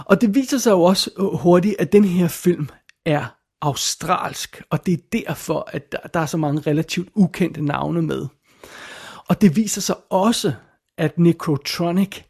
Og 0.04 0.20
det 0.20 0.34
viser 0.34 0.58
sig 0.58 0.70
jo 0.70 0.82
også 0.82 1.10
hurtigt, 1.40 1.76
at 1.78 1.92
den 1.92 2.04
her 2.04 2.28
film 2.28 2.68
er 3.06 3.24
australsk, 3.60 4.62
og 4.70 4.86
det 4.86 4.94
er 4.94 5.02
derfor, 5.12 5.68
at 5.72 5.92
der, 5.92 5.98
der 5.98 6.20
er 6.20 6.26
så 6.26 6.36
mange 6.36 6.62
relativt 6.70 7.08
ukendte 7.14 7.64
navne 7.64 8.02
med. 8.02 8.26
Og 9.28 9.40
det 9.40 9.56
viser 9.56 9.80
sig 9.80 9.96
også, 10.10 10.52
at 10.98 11.18
Necrotronic 11.18 12.20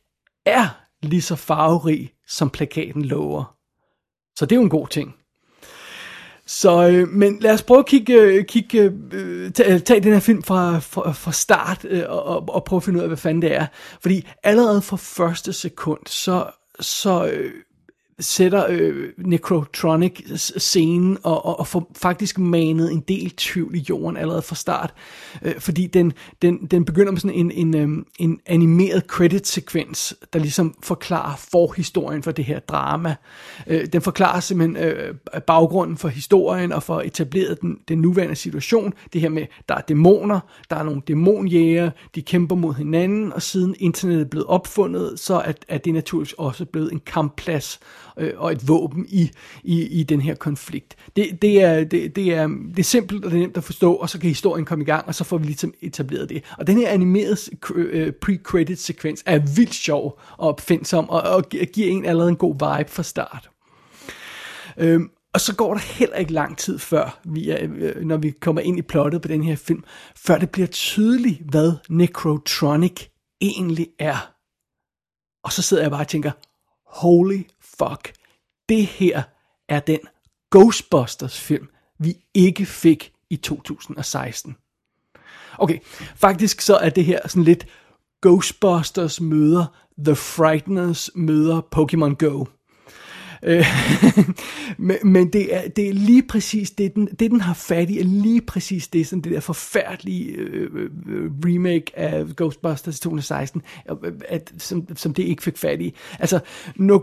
er 0.46 0.68
lige 1.02 1.22
så 1.22 1.36
farverig, 1.36 2.12
som 2.28 2.50
plakaten 2.50 3.04
lover. 3.04 3.53
Så 4.36 4.46
det 4.46 4.52
er 4.52 4.56
jo 4.56 4.62
en 4.62 4.70
god 4.70 4.88
ting. 4.88 5.14
Så, 6.46 6.88
øh, 6.88 7.08
men 7.08 7.38
lad 7.40 7.52
os 7.52 7.62
prøve 7.62 7.78
at 7.78 7.86
kigge, 7.86 8.14
øh, 8.14 8.44
kigge 8.44 8.92
øh, 9.12 9.52
tage, 9.52 9.74
øh, 9.74 9.80
tage 9.80 10.00
den 10.00 10.12
her 10.12 10.20
film 10.20 10.42
fra, 10.42 10.78
fra, 10.78 11.12
fra 11.12 11.32
start 11.32 11.84
øh, 11.84 12.04
og, 12.08 12.48
og 12.48 12.64
prøve 12.64 12.78
at 12.78 12.82
finde 12.82 12.98
ud 12.98 13.02
af, 13.02 13.08
hvad 13.08 13.16
fanden 13.16 13.42
det 13.42 13.54
er. 13.54 13.66
Fordi 14.02 14.28
allerede 14.42 14.82
fra 14.82 14.96
første 14.96 15.52
sekund, 15.52 16.00
så, 16.06 16.50
så 16.80 17.26
øh, 17.26 17.52
sætter 18.20 18.66
øh, 18.68 19.08
Necrotronic 19.18 20.20
scenen 20.36 21.18
og, 21.22 21.44
og, 21.44 21.60
og 21.60 21.66
får 21.66 21.90
faktisk 21.96 22.38
manet 22.38 22.92
en 22.92 23.00
del 23.00 23.30
tvivl 23.30 23.74
i 23.74 23.86
jorden 23.88 24.16
allerede 24.16 24.42
fra 24.42 24.54
start. 24.54 24.94
Øh, 25.42 25.60
fordi 25.60 25.86
den, 25.86 26.12
den, 26.42 26.66
den 26.66 26.84
begynder 26.84 27.12
med 27.12 27.20
sådan 27.20 27.36
en, 27.36 27.50
en, 27.50 27.76
øh, 27.76 28.04
en 28.18 28.40
animeret 28.46 29.02
credit-sekvens, 29.06 30.14
der 30.32 30.38
ligesom 30.38 30.74
forklarer 30.82 31.36
forhistorien 31.36 32.22
for 32.22 32.32
det 32.32 32.44
her 32.44 32.58
drama. 32.58 33.14
Øh, 33.66 33.86
den 33.92 34.02
forklarer 34.02 34.40
simpelthen 34.40 34.76
øh, 34.76 35.14
baggrunden 35.46 35.96
for 35.96 36.08
historien 36.08 36.72
og 36.72 36.82
for 36.82 37.00
etableret 37.00 37.60
den, 37.60 37.78
den 37.88 37.98
nuværende 37.98 38.36
situation. 38.36 38.92
Det 39.12 39.20
her 39.20 39.28
med, 39.28 39.46
der 39.68 39.74
er 39.74 39.80
dæmoner, 39.80 40.40
der 40.70 40.76
er 40.76 40.82
nogle 40.82 41.02
dæmonjæger, 41.08 41.90
de 42.14 42.22
kæmper 42.22 42.56
mod 42.56 42.74
hinanden, 42.74 43.32
og 43.32 43.42
siden 43.42 43.74
internettet 43.78 44.24
er 44.24 44.28
blevet 44.28 44.46
opfundet, 44.46 45.20
så 45.20 45.34
er, 45.34 45.52
er 45.68 45.78
det 45.78 45.94
naturligvis 45.94 46.32
også 46.32 46.64
blevet 46.64 46.92
en 46.92 47.00
kampplads 47.00 47.80
øh, 48.18 48.32
og 48.36 48.52
et 48.52 48.68
våben 48.68 49.06
i, 49.08 49.30
i, 49.62 50.00
i 50.00 50.02
den 50.02 50.20
her 50.20 50.34
konflikt. 50.34 50.96
Det, 51.16 51.42
det, 51.42 51.62
er, 51.62 51.84
det, 51.84 52.16
det, 52.16 52.34
er, 52.34 52.46
det 52.46 52.78
er 52.78 52.82
simpelt 52.82 53.24
og 53.24 53.30
det 53.30 53.36
er 53.36 53.40
nemt 53.40 53.56
at 53.56 53.64
forstå, 53.64 53.94
og 53.94 54.10
så 54.10 54.18
kan 54.18 54.28
historien 54.28 54.64
komme 54.64 54.84
i 54.84 54.86
gang, 54.86 55.06
og 55.06 55.14
så 55.14 55.24
får 55.24 55.38
vi 55.38 55.46
ligesom 55.46 55.74
etableret 55.80 56.28
det. 56.28 56.44
Og 56.58 56.66
den 56.66 56.76
her 56.76 56.88
animerede 56.88 57.36
øh, 57.74 58.12
pre-credit 58.24 58.74
sekvens 58.74 59.22
er 59.26 59.38
vildt 59.38 59.74
sjov 59.74 60.20
og 60.38 60.48
opfindsom, 60.48 61.08
og, 61.08 61.20
og 61.20 61.48
giver 61.48 61.88
en 61.88 62.04
allerede 62.04 62.30
en 62.30 62.36
god 62.36 62.54
vibe 62.54 62.90
fra 62.90 63.02
start. 63.02 63.50
Øhm, 64.76 65.10
og 65.34 65.40
så 65.40 65.54
går 65.54 65.74
der 65.74 65.80
heller 65.80 66.16
ikke 66.16 66.32
lang 66.32 66.58
tid 66.58 66.78
før, 66.78 67.20
vi 67.24 67.50
er, 67.50 67.58
øh, 67.62 68.04
når 68.04 68.16
vi 68.16 68.30
kommer 68.30 68.62
ind 68.62 68.78
i 68.78 68.82
plottet 68.82 69.22
på 69.22 69.28
den 69.28 69.42
her 69.42 69.56
film, 69.56 69.84
før 70.16 70.38
det 70.38 70.50
bliver 70.50 70.66
tydeligt, 70.66 71.40
hvad 71.50 71.72
Necrotronic 71.88 73.06
egentlig 73.40 73.88
er. 73.98 74.32
Og 75.44 75.52
så 75.52 75.62
sidder 75.62 75.82
jeg 75.82 75.90
bare 75.90 76.00
og 76.00 76.08
tænker, 76.08 76.30
holy 76.86 77.42
fuck, 77.78 78.12
det 78.68 78.86
her 78.86 79.22
er 79.68 79.80
den 79.80 80.00
Ghostbusters 80.50 81.40
film, 81.40 81.68
vi 81.98 82.16
ikke 82.34 82.66
fik 82.66 83.12
i 83.30 83.36
2016. 83.36 84.56
Okay, 85.58 85.78
faktisk 86.16 86.60
så 86.60 86.76
er 86.76 86.88
det 86.88 87.04
her 87.04 87.28
sådan 87.28 87.44
lidt 87.44 87.66
Ghostbusters 88.22 89.20
møder 89.20 89.66
The 90.04 90.14
Frighteners 90.14 91.10
møder 91.14 91.60
Pokemon 91.60 92.14
Go. 92.14 92.44
Øh, 93.44 93.66
men, 94.78 94.96
men 95.04 95.32
det 95.32 95.54
er, 95.54 95.68
det 95.68 95.88
er 95.88 95.92
lige 95.92 96.22
præcis 96.22 96.70
det 96.70 96.94
den, 96.94 97.06
det, 97.06 97.30
den 97.30 97.40
har 97.40 97.54
fat 97.54 97.90
i, 97.90 98.00
er 98.00 98.04
lige 98.04 98.40
præcis 98.40 98.88
det, 98.88 99.06
sådan 99.06 99.22
det 99.22 99.32
der 99.32 99.40
forfærdelige 99.40 100.30
øh, 100.30 100.70
øh 100.74 101.30
remake 101.44 101.98
af 101.98 102.26
Ghostbusters 102.36 103.00
2016, 103.00 103.62
øh, 103.90 103.96
øh, 104.04 104.12
at, 104.28 104.52
som, 104.58 104.86
som 104.96 105.14
det 105.14 105.22
ikke 105.22 105.42
fik 105.42 105.58
fat 105.58 105.80
i. 105.80 105.94
Altså, 106.18 106.40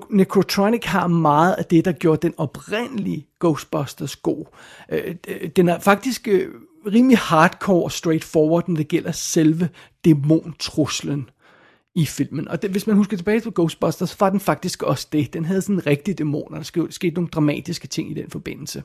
Necrotronic 0.09 0.85
har 0.85 1.07
meget 1.07 1.53
af 1.53 1.65
det, 1.65 1.85
der 1.85 1.91
gjorde 1.91 2.27
den 2.27 2.33
oprindelige 2.37 3.27
Ghostbusters 3.39 4.15
god. 4.15 4.45
Øh, 4.89 5.15
den 5.55 5.69
er 5.69 5.79
faktisk... 5.79 6.27
Øh, 6.27 6.47
rimelig 6.85 7.17
hardcore 7.17 7.91
straightforward, 7.91 8.67
når 8.67 8.75
det 8.75 8.87
gælder 8.87 9.11
selve 9.11 9.69
dæmontruslen 10.05 11.29
i 11.95 12.05
filmen. 12.05 12.47
Og 12.47 12.61
det, 12.61 12.71
hvis 12.71 12.87
man 12.87 12.95
husker 12.95 13.17
tilbage 13.17 13.39
til 13.39 13.51
Ghostbusters, 13.51 14.09
så 14.09 14.15
var 14.19 14.29
den 14.29 14.39
faktisk 14.39 14.83
også 14.83 15.07
det. 15.11 15.33
Den 15.33 15.45
havde 15.45 15.61
sådan 15.61 15.75
en 15.75 15.87
rigtig 15.87 16.17
dæmoner. 16.17 16.57
Der 16.57 16.63
skete, 16.63 16.91
skete 16.91 17.15
nogle 17.15 17.29
dramatiske 17.29 17.87
ting 17.87 18.11
i 18.11 18.13
den 18.13 18.29
forbindelse. 18.29 18.83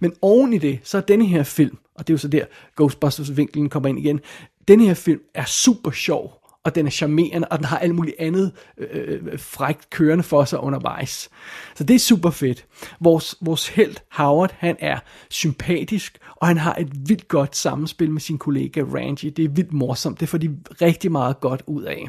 Men 0.00 0.12
oven 0.22 0.52
i 0.52 0.58
det, 0.58 0.78
så 0.82 0.96
er 0.96 1.02
denne 1.02 1.26
her 1.26 1.42
film, 1.42 1.78
og 1.94 2.06
det 2.06 2.12
er 2.12 2.14
jo 2.14 2.18
så 2.18 2.28
der 2.28 2.44
Ghostbusters-vinklen 2.76 3.68
kommer 3.68 3.88
ind 3.88 3.98
igen, 3.98 4.20
denne 4.68 4.86
her 4.86 4.94
film 4.94 5.20
er 5.34 5.44
super 5.44 5.90
sjov 5.90 6.39
og 6.64 6.74
den 6.74 6.86
er 6.86 6.90
charmerende, 6.90 7.48
og 7.48 7.58
den 7.58 7.64
har 7.64 7.78
alt 7.78 7.94
muligt 7.94 8.16
andet 8.18 8.52
øh, 8.78 9.18
øh, 9.32 9.38
frækt 9.38 9.90
kørende 9.90 10.24
for 10.24 10.44
sig 10.44 10.60
undervejs. 10.60 11.30
Så 11.74 11.84
det 11.84 11.94
er 11.94 11.98
super 11.98 12.30
fedt. 12.30 12.66
Vores, 13.00 13.36
vores 13.40 13.68
held, 13.68 13.96
Howard, 14.12 14.54
han 14.58 14.76
er 14.78 14.98
sympatisk, 15.30 16.18
og 16.36 16.46
han 16.46 16.58
har 16.58 16.74
et 16.74 17.08
vildt 17.08 17.28
godt 17.28 17.56
samspil 17.56 18.10
med 18.10 18.20
sin 18.20 18.38
kollega 18.38 18.80
Randy. 18.80 19.32
Det 19.36 19.44
er 19.44 19.48
vildt 19.48 19.72
morsomt. 19.72 20.20
Det 20.20 20.28
får 20.28 20.38
de 20.38 20.56
rigtig 20.82 21.12
meget 21.12 21.40
godt 21.40 21.62
ud 21.66 21.82
af. 21.82 22.08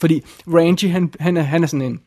Fordi 0.00 0.22
Randy, 0.46 0.90
han, 0.90 1.12
han, 1.20 1.36
er, 1.36 1.42
han 1.42 1.62
er 1.62 1.66
sådan 1.66 1.86
en 1.86 2.00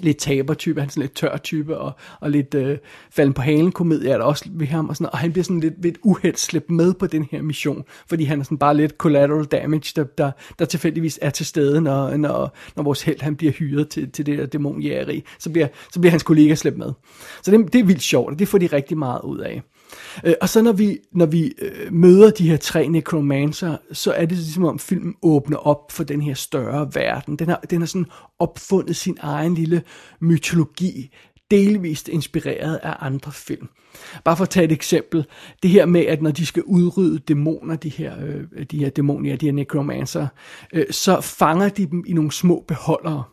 lidt 0.00 0.16
tabertype, 0.16 0.80
han 0.80 0.86
er 0.86 0.90
sådan 0.90 1.00
lidt 1.00 1.14
tør 1.14 1.36
type, 1.36 1.78
og, 1.78 1.92
og 2.20 2.30
lidt 2.30 2.54
øh, 2.54 2.78
falden 3.10 3.34
på 3.34 3.42
halen 3.42 3.72
komedie 3.72 4.10
er 4.10 4.18
der 4.18 4.24
også 4.24 4.44
ved 4.50 4.66
ham, 4.66 4.88
og, 4.88 4.96
sådan, 4.96 5.10
og 5.12 5.18
han 5.18 5.32
bliver 5.32 5.44
sådan 5.44 5.60
lidt, 5.60 5.82
lidt 5.82 5.98
uheld 6.02 6.36
slæbt 6.36 6.70
med 6.70 6.94
på 6.94 7.06
den 7.06 7.28
her 7.30 7.42
mission, 7.42 7.84
fordi 8.08 8.24
han 8.24 8.40
er 8.40 8.44
sådan 8.44 8.58
bare 8.58 8.76
lidt 8.76 8.92
collateral 8.92 9.44
damage, 9.44 9.92
der, 9.96 10.04
der, 10.04 10.30
der 10.58 10.64
tilfældigvis 10.64 11.18
er 11.22 11.30
til 11.30 11.46
stede, 11.46 11.80
når, 11.80 12.16
når, 12.16 12.56
når 12.76 12.82
vores 12.82 13.02
held 13.02 13.20
han 13.20 13.36
bliver 13.36 13.52
hyret 13.52 13.88
til, 13.88 14.10
til 14.10 14.26
det 14.26 14.38
der 14.38 14.46
dæmonjægeri, 14.46 15.24
så 15.38 15.50
bliver, 15.50 15.68
så 15.92 16.00
bliver 16.00 16.10
hans 16.10 16.22
kollega 16.22 16.54
slæbt 16.54 16.78
med. 16.78 16.92
Så 17.42 17.50
det, 17.50 17.72
det 17.72 17.78
er 17.78 17.84
vildt 17.84 18.02
sjovt, 18.02 18.32
og 18.32 18.38
det 18.38 18.48
får 18.48 18.58
de 18.58 18.66
rigtig 18.66 18.98
meget 18.98 19.20
ud 19.24 19.38
af. 19.38 19.62
Øh, 20.24 20.34
og 20.40 20.48
så 20.48 20.62
når 20.62 20.72
vi, 20.72 20.98
når 21.12 21.26
vi 21.26 21.52
øh, 21.58 21.92
møder 21.92 22.30
de 22.30 22.48
her 22.48 22.56
tre 22.56 22.88
necromancer, 22.88 23.76
så 23.92 24.12
er 24.12 24.26
det 24.26 24.38
ligesom 24.38 24.64
om 24.64 24.78
filmen 24.78 25.14
åbner 25.22 25.56
op 25.56 25.92
for 25.92 26.04
den 26.04 26.20
her 26.20 26.34
større 26.34 26.90
verden. 26.94 27.36
Den 27.36 27.48
har, 27.48 27.60
den 27.70 27.80
har 27.80 27.86
sådan 27.86 28.06
opfundet 28.38 28.96
sin 28.96 29.18
egen 29.20 29.54
lille 29.54 29.82
mytologi, 30.20 31.10
delvist 31.50 32.08
inspireret 32.08 32.76
af 32.76 32.96
andre 33.00 33.32
film. 33.32 33.68
Bare 34.24 34.36
for 34.36 34.44
at 34.44 34.50
tage 34.50 34.64
et 34.64 34.72
eksempel. 34.72 35.26
Det 35.62 35.70
her 35.70 35.86
med, 35.86 36.00
at 36.00 36.22
når 36.22 36.30
de 36.30 36.46
skal 36.46 36.62
udrydde 36.62 37.18
dæmoner, 37.18 37.76
de 37.76 37.88
her, 37.88 38.14
øh, 38.24 38.66
de 38.70 38.78
her 38.78 38.90
dæmoner, 38.90 39.36
de 39.36 39.46
her 39.46 39.52
necromancer, 39.52 40.26
øh, 40.72 40.86
så 40.90 41.20
fanger 41.20 41.68
de 41.68 41.86
dem 41.86 42.04
i 42.06 42.12
nogle 42.12 42.32
små 42.32 42.64
beholdere. 42.68 43.24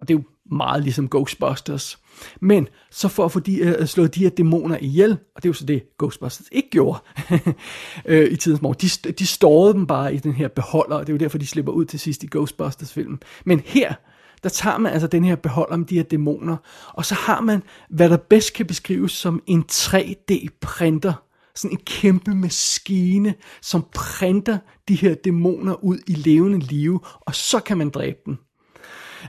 Og 0.00 0.08
det 0.08 0.14
er 0.14 0.18
jo 0.18 0.54
meget 0.56 0.82
ligesom 0.82 1.08
Ghostbusters. 1.08 1.98
Men 2.40 2.68
så 2.90 3.08
for 3.08 3.24
at 3.24 3.32
få 3.32 3.40
de, 3.40 3.58
øh, 3.58 3.86
slået 3.86 4.14
de 4.14 4.20
her 4.20 4.30
dæmoner 4.30 4.78
ihjel, 4.80 5.10
og 5.10 5.42
det 5.42 5.44
er 5.44 5.50
jo 5.50 5.52
så 5.52 5.66
det 5.66 5.82
Ghostbusters 5.98 6.48
ikke 6.52 6.70
gjorde 6.70 6.98
øh, 8.06 8.32
i 8.32 8.36
tidens 8.36 8.62
morgen, 8.62 8.76
de, 8.80 9.12
de 9.12 9.26
stårede 9.26 9.74
dem 9.74 9.86
bare 9.86 10.14
i 10.14 10.18
den 10.18 10.32
her 10.32 10.48
beholder, 10.48 10.96
og 10.96 11.06
det 11.06 11.12
er 11.12 11.14
jo 11.14 11.18
derfor, 11.18 11.38
de 11.38 11.46
slipper 11.46 11.72
ud 11.72 11.84
til 11.84 12.00
sidst 12.00 12.22
i 12.22 12.28
Ghostbusters-filmen. 12.30 13.22
Men 13.44 13.62
her, 13.64 13.94
der 14.42 14.48
tager 14.48 14.78
man 14.78 14.92
altså 14.92 15.06
den 15.06 15.24
her 15.24 15.36
beholder 15.36 15.76
med 15.76 15.86
de 15.86 15.96
her 15.96 16.02
dæmoner, 16.02 16.56
og 16.88 17.06
så 17.06 17.14
har 17.14 17.40
man, 17.40 17.62
hvad 17.90 18.08
der 18.08 18.16
bedst 18.16 18.54
kan 18.54 18.66
beskrives 18.66 19.12
som 19.12 19.42
en 19.46 19.64
3D-printer. 19.72 21.12
Sådan 21.54 21.76
en 21.76 21.84
kæmpe 21.84 22.34
maskine, 22.34 23.34
som 23.62 23.86
printer 23.94 24.58
de 24.88 24.94
her 24.94 25.14
dæmoner 25.14 25.84
ud 25.84 25.98
i 26.06 26.12
levende 26.12 26.58
live, 26.58 27.00
og 27.20 27.34
så 27.34 27.60
kan 27.60 27.78
man 27.78 27.90
dræbe 27.90 28.18
dem. 28.26 28.36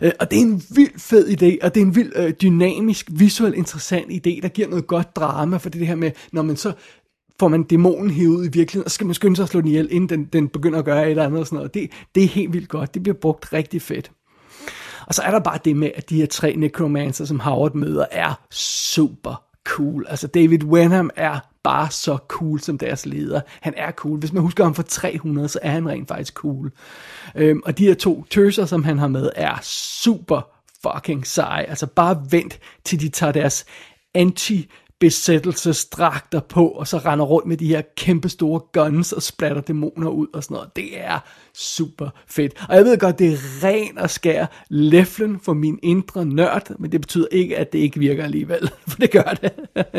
Øh, 0.02 0.12
og 0.20 0.32
det 0.32 0.38
er 0.38 0.42
en 0.42 0.64
vild 0.76 1.00
fed 1.00 1.28
idé, 1.28 1.66
og 1.66 1.76
det 1.76 1.82
er 1.82 1.86
en 1.86 1.96
vild 1.96 2.12
øh, 2.16 2.34
dynamisk, 2.42 3.08
visuelt 3.12 3.56
interessant 3.56 4.12
idé, 4.12 4.40
der 4.42 4.48
giver 4.48 4.68
noget 4.68 4.88
godt 4.88 5.16
drama, 5.16 5.58
for 5.58 5.70
det 5.70 5.88
her 5.88 5.96
med, 5.96 6.12
når 6.32 6.42
man 6.42 6.56
så 6.56 6.74
får 7.40 7.48
man 7.48 7.64
dæmonen 7.64 8.10
hævet 8.10 8.36
ud 8.36 8.46
i 8.46 8.50
virkeligheden, 8.52 8.86
og 8.86 8.92
så 8.92 8.96
skal 8.96 9.08
man 9.08 9.14
skynde 9.14 9.36
sig 9.36 9.44
at 9.44 9.50
slå 9.50 9.62
den 9.62 9.68
ihjel, 9.68 9.88
inden 9.92 10.10
den, 10.10 10.26
den 10.26 10.50
begynder 10.50 10.80
at 10.80 10.86
gøre 10.86 11.04
et 11.06 11.10
eller 11.10 11.26
andet 11.26 11.40
og 11.40 11.46
sådan 11.46 11.56
noget. 11.56 11.74
Det, 11.74 11.92
det 12.16 12.24
er 12.24 12.28
helt 12.28 12.54
vildt 12.54 12.70
godt. 12.70 12.94
Det 12.94 13.04
bliver 13.04 13.18
brugt 13.22 13.54
rigtig 13.54 13.82
fedt. 13.82 14.12
Og 15.08 15.14
så 15.14 15.22
er 15.22 15.32
der 15.32 15.40
bare 15.40 15.60
det 15.66 15.76
med, 15.76 15.92
at 15.96 16.10
de 16.10 16.16
her 16.16 16.26
tre 16.26 16.56
necromancer, 16.56 17.26
som 17.26 17.40
Howard 17.40 17.76
møder, 17.76 18.06
er 18.12 18.34
super 18.52 19.51
cool. 19.66 20.06
Altså 20.10 20.28
David 20.28 20.64
Wenham 20.64 21.10
er 21.16 21.40
bare 21.64 21.92
så 21.92 22.18
cool 22.28 22.60
som 22.60 22.78
deres 22.78 23.06
leder. 23.06 23.42
Han 23.62 23.74
er 23.78 23.92
cool. 23.92 24.20
Hvis 24.20 24.34
man 24.34 24.44
husker 24.44 24.64
ham 24.64 24.76
fra 24.76 24.84
300, 24.84 25.48
så 25.48 25.60
er 25.62 25.72
han 25.72 25.90
rent 25.90 26.08
faktisk 26.08 26.34
cool. 26.34 26.72
Øhm, 27.36 27.62
og 27.66 27.78
de 27.78 27.86
her 27.86 27.94
to 27.94 28.26
tøser, 28.30 28.66
som 28.66 28.84
han 28.84 29.00
har 29.00 29.08
med, 29.08 29.30
er 29.36 29.60
super 29.62 30.42
fucking 30.84 31.28
seje. 31.28 31.66
Altså 31.66 31.88
bare 31.88 32.26
vent 32.30 32.60
til 32.84 33.00
de 33.00 33.10
tager 33.10 33.32
deres 33.32 33.66
anti 34.14 34.70
besættelsesdragter 35.02 36.40
på, 36.40 36.68
og 36.68 36.88
så 36.88 36.98
render 36.98 37.26
rundt 37.26 37.48
med 37.48 37.58
de 37.58 37.68
her 37.68 37.82
kæmpe 37.98 38.30
store 38.30 38.60
guns 38.74 39.12
og 39.12 39.22
splatter 39.22 39.62
dæmoner 39.62 40.10
ud 40.10 40.28
og 40.34 40.44
sådan 40.44 40.56
noget. 40.56 40.76
Det 40.76 41.00
er 41.00 41.20
super 41.54 42.10
fedt. 42.28 42.66
Og 42.70 42.76
jeg 42.76 42.86
ved 42.86 42.98
godt, 42.98 43.20
det 43.20 43.34
er 43.34 43.38
ren 43.64 43.98
og 43.98 44.10
skær 44.10 44.46
leflen 44.70 45.40
for 45.40 45.54
min 45.54 45.80
indre 45.84 46.26
nørd, 46.26 46.80
men 46.80 46.92
det 46.92 47.02
betyder 47.02 47.28
ikke, 47.32 47.58
at 47.58 47.74
det 47.74 47.80
ikke 47.80 48.00
virker 48.00 48.24
alligevel, 48.24 48.70
for 48.90 48.98
det 48.98 49.12
gør 49.12 49.34
det. 49.42 49.52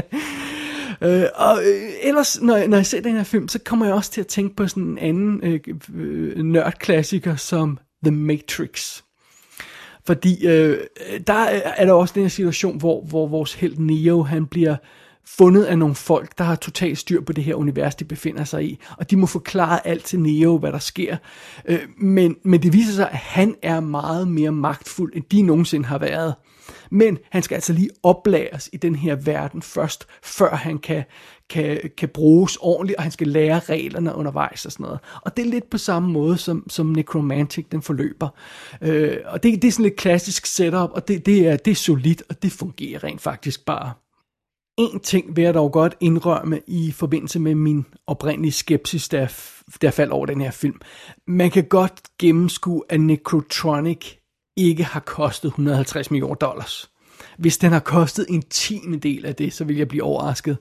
Øh, 1.03 1.25
og 1.35 1.59
øh, 1.59 1.91
ellers, 2.03 2.43
når, 2.43 2.57
jeg, 2.57 2.69
når 2.69 2.77
jeg 2.77 2.87
ser 2.87 3.01
den 3.01 3.17
her 3.17 3.25
film, 3.25 3.49
så 3.49 3.59
kommer 3.59 3.87
jeg 3.87 3.95
også 3.95 4.11
til 4.11 4.21
at 4.21 4.27
tænke 4.27 4.57
på 4.57 4.67
sådan 4.67 4.83
en 4.83 4.99
anden 4.99 5.41
øh, 5.43 5.61
øh, 5.95 6.37
nørdklassiker 6.37 7.37
som 7.37 7.79
The 8.05 8.11
Matrix. 8.11 9.03
Fordi 10.07 10.47
øh, 10.47 10.79
der 11.27 11.33
er 11.77 11.85
der 11.85 11.93
også 11.93 12.15
den 12.15 12.23
her 12.23 12.29
situation, 12.29 12.79
hvor, 12.79 13.05
hvor 13.05 13.27
vores 13.27 13.55
held 13.55 13.77
Neo, 13.79 14.23
han 14.23 14.47
bliver 14.47 14.77
fundet 15.25 15.65
af 15.65 15.79
nogle 15.79 15.95
folk, 15.95 16.39
der 16.39 16.45
har 16.45 16.55
totalt 16.55 16.99
styr 16.99 17.21
på 17.21 17.33
det 17.33 17.45
her 17.45 17.55
univers, 17.55 17.95
de 17.95 18.05
befinder 18.05 18.45
sig 18.45 18.65
i. 18.65 18.79
Og 18.99 19.11
de 19.11 19.17
må 19.17 19.27
forklare 19.27 19.87
alt 19.87 20.05
til 20.05 20.21
Neo, 20.21 20.59
hvad 20.59 20.73
der 20.73 20.79
sker. 20.79 21.17
Øh, 21.65 21.81
men, 21.97 22.37
men 22.43 22.63
det 22.63 22.73
viser 22.73 22.93
sig, 22.93 23.11
at 23.11 23.17
han 23.17 23.55
er 23.63 23.81
meget 23.81 24.29
mere 24.29 24.51
magtfuld, 24.51 25.13
end 25.15 25.25
de 25.33 25.43
nogensinde 25.43 25.87
har 25.87 25.99
været. 25.99 26.35
Men 26.93 27.19
han 27.31 27.43
skal 27.43 27.55
altså 27.55 27.73
lige 27.73 27.91
oplæres 28.03 28.71
i 28.73 28.77
den 28.77 28.95
her 28.95 29.15
verden 29.15 29.63
først, 29.63 30.07
før 30.23 30.55
han 30.55 30.79
kan, 30.79 31.05
kan, 31.51 31.81
kan 31.99 32.09
bruges 32.09 32.57
ordentligt, 32.61 32.97
og 32.97 33.03
han 33.03 33.13
skal 33.13 33.29
lære 33.29 33.59
reglerne 33.59 34.15
undervejs 34.15 34.67
og 34.67 34.73
sådan 34.73 34.85
noget. 34.85 35.01
Og 35.23 35.37
det 35.37 35.47
er 35.47 35.51
lidt 35.51 35.71
på 35.71 35.79
samme 35.79 36.13
måde, 36.13 36.39
som, 36.39 36.67
som 36.71 36.87
Necromantic 36.87 37.67
den 37.73 37.83
forløber. 37.83 38.29
Øh, 38.83 39.17
og 39.25 39.43
det, 39.43 39.63
det 39.63 39.69
er 39.69 39.73
sådan 39.73 39.83
lidt 39.83 39.97
klassisk 39.97 40.47
setup, 40.47 40.91
og 40.93 41.09
det, 41.09 41.27
det, 41.27 41.49
er, 41.49 41.57
det 41.57 41.71
er 41.71 41.75
solidt, 41.75 42.23
og 42.29 42.43
det 42.43 42.53
fungerer 42.53 43.05
rent 43.05 43.21
faktisk 43.21 43.65
bare. 43.65 43.93
En 44.79 45.01
ting 45.01 45.37
vil 45.37 45.45
jeg 45.45 45.55
dog 45.55 45.73
godt 45.73 45.97
indrømme 46.01 46.61
i 46.67 46.93
forbindelse 46.93 47.39
med 47.39 47.55
min 47.55 47.87
oprindelige 48.07 48.53
skepsis, 48.53 49.09
der, 49.09 49.27
der 49.83 49.91
faldt 49.91 50.13
over 50.13 50.27
den 50.27 50.41
her 50.41 50.51
film. 50.51 50.81
Man 51.27 51.51
kan 51.51 51.65
godt 51.65 52.03
gennemskue, 52.19 52.83
at 52.89 53.01
Necrotronic 53.01 54.22
ikke 54.57 54.85
har 54.85 55.01
kostet 55.01 55.49
150 55.49 56.11
millioner 56.11 56.35
dollars. 56.35 56.91
Hvis 57.39 57.59
den 57.59 57.73
har 57.73 57.81
kostet 57.81 58.27
en 58.29 58.43
tiende 58.43 58.99
del 58.99 59.27
af 59.27 59.35
det, 59.35 59.53
så 59.53 59.65
vil 59.65 59.77
jeg 59.77 59.89
blive 59.89 60.03
overrasket. 60.03 60.57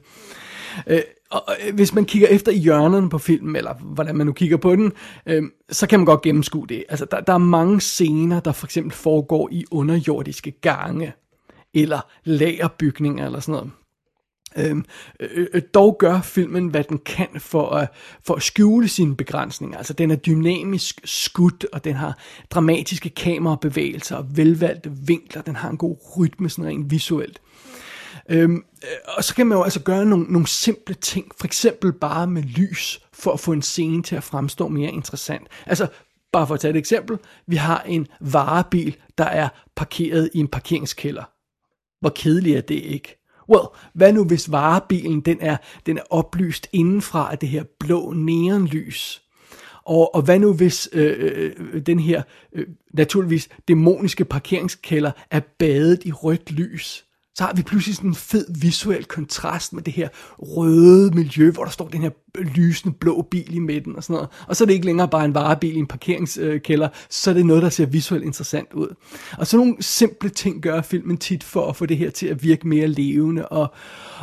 Øh, 0.88 1.02
og 1.32 1.56
øh, 1.68 1.76
hvis 1.76 1.94
man 1.94 2.06
kigger 2.06 2.28
efter 2.28 2.52
i 2.52 2.58
hjørnerne 2.58 3.10
på 3.10 3.18
filmen, 3.18 3.56
eller 3.56 3.74
hvordan 3.74 4.16
man 4.16 4.28
nu 4.28 4.34
kigger 4.34 4.58
på 4.58 4.76
den, 4.76 4.92
øh, 5.26 5.44
så 5.70 5.88
kan 5.88 6.00
man 6.00 6.06
godt 6.06 6.22
gennemskue 6.22 6.68
det. 6.68 6.84
Altså, 6.90 7.06
der, 7.06 7.22
der 7.22 7.34
er 7.34 7.38
mange 7.38 7.82
scener, 7.82 8.40
der 8.40 8.52
for 8.52 8.68
eksempel 8.68 8.94
foregår 8.94 9.50
i 9.52 9.66
underjordiske 9.72 10.52
gange, 10.52 11.14
eller 11.74 12.00
lagerbygninger, 12.24 13.26
eller 13.26 13.40
sådan 13.40 13.52
noget. 13.52 13.72
Øhm, 14.58 14.86
øh, 15.20 15.48
øh, 15.54 15.62
dog 15.74 15.96
gør 16.00 16.22
filmen, 16.22 16.68
hvad 16.68 16.84
den 16.84 16.98
kan 16.98 17.30
for 17.38 17.70
at, 17.70 17.90
for 18.24 18.34
at 18.36 18.44
skjule 18.44 18.88
sine 18.88 19.16
begrænsninger. 19.16 19.78
Altså, 19.78 19.94
den 19.94 20.12
er 20.12 20.16
dynamisk 20.16 21.02
skudt, 21.06 21.66
og 21.74 21.84
den 21.84 21.96
har 21.96 22.18
dramatiske 22.50 23.10
kamerabevægelser 23.10 24.16
og 24.16 24.38
velvalgte 24.38 24.92
vinkler. 24.92 25.42
Den 25.42 25.56
har 25.56 25.70
en 25.70 25.78
god 25.78 25.98
rytme, 26.18 26.50
sådan 26.50 26.66
rent 26.66 26.92
visuelt. 26.92 27.42
Øhm, 28.30 28.56
øh, 28.84 29.16
og 29.18 29.24
så 29.24 29.36
kan 29.36 29.48
man 29.48 29.58
jo 29.58 29.64
altså 29.64 29.80
gøre 29.80 30.06
nogle, 30.06 30.26
nogle 30.26 30.48
simple 30.48 30.96
ting, 30.96 31.32
for 31.40 31.46
eksempel 31.46 31.94
bare 31.94 32.28
med 32.28 32.44
lys, 32.44 33.02
for 33.14 33.32
at 33.32 33.40
få 33.40 33.52
en 33.52 33.62
scene 33.62 34.04
til 34.04 34.16
at 34.16 34.24
fremstå 34.24 34.68
mere 34.68 34.92
interessant. 34.92 35.48
Altså, 35.66 35.88
bare 36.32 36.48
for 36.48 36.54
at 36.54 36.60
tage 36.60 36.72
et 36.72 36.78
eksempel, 36.78 37.18
vi 37.48 37.56
har 37.56 37.82
en 37.82 38.08
varebil, 38.20 38.96
der 39.18 39.26
er 39.26 39.50
parkeret 39.76 40.30
i 40.34 40.40
en 40.40 40.48
parkeringskælder. 40.48 41.24
Hvor 42.00 42.10
kedeligt 42.10 42.58
er 42.58 42.62
det 42.62 42.76
ikke? 42.76 43.21
Well, 43.52 43.68
hvad 43.94 44.14
nu 44.14 44.24
hvis 44.24 44.52
varebilen 44.52 45.22
den 45.22 45.38
er, 45.42 45.58
den 45.86 45.98
er 45.98 46.04
oplyst 46.10 46.68
indenfra 46.74 47.32
af 47.32 47.38
det 47.38 47.50
her 47.50 47.64
blå 47.80 48.14
neonlys? 48.14 49.22
Og, 49.86 50.16
og 50.16 50.22
hvad 50.22 50.40
nu 50.40 50.54
hvis 50.54 50.90
øh, 50.94 51.16
øh, 51.20 51.82
den 51.86 52.00
her 52.00 52.22
øh, 52.54 52.68
naturligvis 52.94 53.50
dæmoniske 53.68 54.26
parkeringskælder 54.26 55.12
er 55.32 55.40
badet 55.60 56.06
i 56.06 56.12
rødt 56.12 56.52
lys? 56.52 57.06
Så 57.36 57.44
har 57.44 57.54
vi 57.54 57.62
pludselig 57.62 57.96
sådan 57.96 58.10
en 58.10 58.16
fed 58.16 58.46
visuel 58.62 59.06
kontrast 59.06 59.74
med 59.74 59.84
det 59.84 59.94
her 59.94 60.10
røde 60.40 61.12
miljø, 61.12 61.52
hvor 61.52 61.64
der 61.64 61.72
står 61.72 61.88
den 61.88 62.02
her 62.02 62.10
lysende 62.36 62.96
blå 63.00 63.28
bil 63.32 63.56
i 63.56 63.60
midten 63.60 63.96
og 63.96 64.04
sådan 64.04 64.14
noget. 64.14 64.30
Og 64.48 64.56
så 64.56 64.64
er 64.64 64.66
det 64.66 64.74
ikke 64.74 64.86
længere 64.86 65.08
bare 65.08 65.26
en 65.26 65.34
varebil 65.34 65.76
i 65.76 65.80
en 65.80 65.88
parkeringskælder, 65.88 66.90
så 67.10 67.30
er 67.30 67.34
det 67.34 67.46
noget, 67.46 67.64
der 67.64 67.70
ser 67.70 67.86
visuelt 67.86 68.24
interessant 68.24 68.74
ud. 68.74 68.96
Og 69.38 69.48
så 69.48 69.58
nogle 69.58 69.76
simple 69.80 70.30
ting 70.30 70.62
gør 70.62 70.82
filmen 70.82 71.18
tit 71.18 71.44
for 71.44 71.70
at 71.70 71.76
få 71.76 71.86
det 71.86 71.98
her 71.98 72.10
til 72.10 72.28
at 72.28 72.44
virke 72.44 72.68
mere 72.68 72.88
levende. 72.88 73.48
Og, 73.48 73.74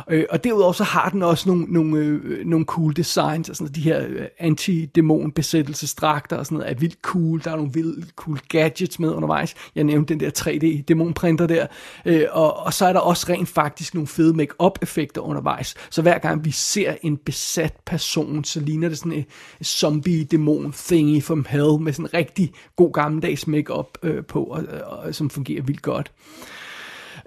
øh, 0.09 0.25
og 0.29 0.43
derudover 0.43 0.73
så 0.73 0.83
har 0.83 1.09
den 1.09 1.23
også 1.23 1.49
nogle, 1.49 1.65
nogle, 1.69 1.97
øh, 1.97 2.45
nogle 2.45 2.65
cool 2.65 2.95
designs, 2.95 3.49
altså 3.49 3.67
de 3.67 3.81
her 3.81 4.05
øh, 4.07 4.25
anti-dæmon 4.39 5.31
besættelsesdragter 5.31 6.37
og 6.37 6.45
sådan 6.45 6.57
noget 6.57 6.71
er 6.71 6.79
vildt 6.79 6.97
cool. 7.01 7.41
Der 7.43 7.51
er 7.51 7.55
nogle 7.55 7.73
vildt 7.73 8.09
cool 8.15 8.39
gadgets 8.49 8.99
med 8.99 9.09
undervejs. 9.09 9.55
Jeg 9.75 9.83
nævnte 9.83 10.13
den 10.13 10.19
der 10.19 10.31
3D 10.39 10.83
dæmonprinter 10.83 11.47
der. 11.47 11.67
Øh, 12.05 12.25
og, 12.31 12.57
og 12.57 12.73
så 12.73 12.85
er 12.85 12.93
der 12.93 12.98
også 12.99 13.25
rent 13.29 13.49
faktisk 13.49 13.93
nogle 13.93 14.07
fede 14.07 14.33
make-up 14.33 14.79
effekter 14.81 15.21
undervejs. 15.21 15.75
Så 15.89 16.01
hver 16.01 16.17
gang 16.17 16.45
vi 16.45 16.51
ser 16.51 16.95
en 17.01 17.17
besat 17.17 17.73
person, 17.85 18.43
så 18.43 18.59
ligner 18.59 18.89
det 18.89 18.97
sådan 18.97 19.11
en 19.11 19.25
zombie-dæmon 19.63 20.71
thingy 20.71 21.23
from 21.23 21.45
hell 21.49 21.79
med 21.79 21.93
sådan 21.93 22.05
en 22.05 22.13
rigtig 22.13 22.53
god 22.75 22.93
gammeldags 22.93 23.47
make-up 23.47 23.97
øh, 24.03 24.25
på, 24.25 24.43
og, 24.43 24.63
og, 24.85 25.15
som 25.15 25.29
fungerer 25.29 25.61
vildt 25.61 25.81
godt. 25.81 26.11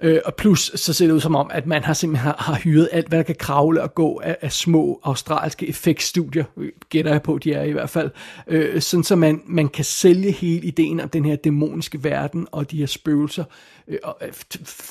Øh, 0.03 0.19
og 0.25 0.35
plus, 0.35 0.71
så 0.75 0.93
ser 0.93 1.07
det 1.07 1.13
ud 1.13 1.19
som 1.19 1.35
om, 1.35 1.51
at 1.53 1.67
man 1.67 1.83
har 1.83 1.93
simpelthen 1.93 2.25
har, 2.25 2.35
har 2.39 2.55
hyret 2.55 2.89
alt, 2.91 3.07
hvad 3.07 3.17
der 3.17 3.23
kan 3.23 3.35
kravle 3.39 3.81
og 3.81 3.95
gå 3.95 4.21
af, 4.23 4.37
af 4.41 4.51
små 4.51 4.99
australske 5.03 5.69
effektstudier, 5.69 6.43
øh, 6.57 6.71
gætter 6.89 7.11
jeg 7.11 7.21
på, 7.21 7.37
de 7.37 7.53
er 7.53 7.63
i 7.63 7.71
hvert 7.71 7.89
fald, 7.89 8.11
øh, 8.47 8.81
sådan 8.81 9.03
så 9.03 9.15
man, 9.15 9.41
man 9.45 9.67
kan 9.67 9.85
sælge 9.85 10.31
hele 10.31 10.67
ideen 10.67 10.99
om 10.99 11.09
den 11.09 11.25
her 11.25 11.35
dæmoniske 11.35 12.03
verden 12.03 12.47
og 12.51 12.71
de 12.71 12.77
her 12.77 12.85
spøgelser, 12.85 13.43
øh, 13.43 13.72
Øh, 13.87 13.97
øh, 14.21 14.33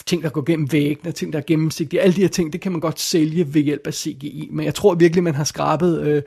ting, 0.06 0.22
der 0.22 0.28
går 0.28 0.42
gennem 0.42 0.72
væggene, 0.72 1.12
ting, 1.12 1.32
der 1.32 1.38
er 1.38 1.42
gennemsigtige, 1.46 2.00
alle 2.00 2.16
de 2.16 2.20
her 2.20 2.28
ting, 2.28 2.52
det 2.52 2.60
kan 2.60 2.72
man 2.72 2.80
godt 2.80 3.00
sælge 3.00 3.54
ved 3.54 3.62
hjælp 3.62 3.86
af 3.86 3.94
CGI, 3.94 4.48
men 4.52 4.66
jeg 4.66 4.74
tror 4.74 4.94
virkelig, 4.94 5.24
man 5.24 5.34
har 5.34 5.44
skrabet 5.44 6.00
øh, 6.00 6.22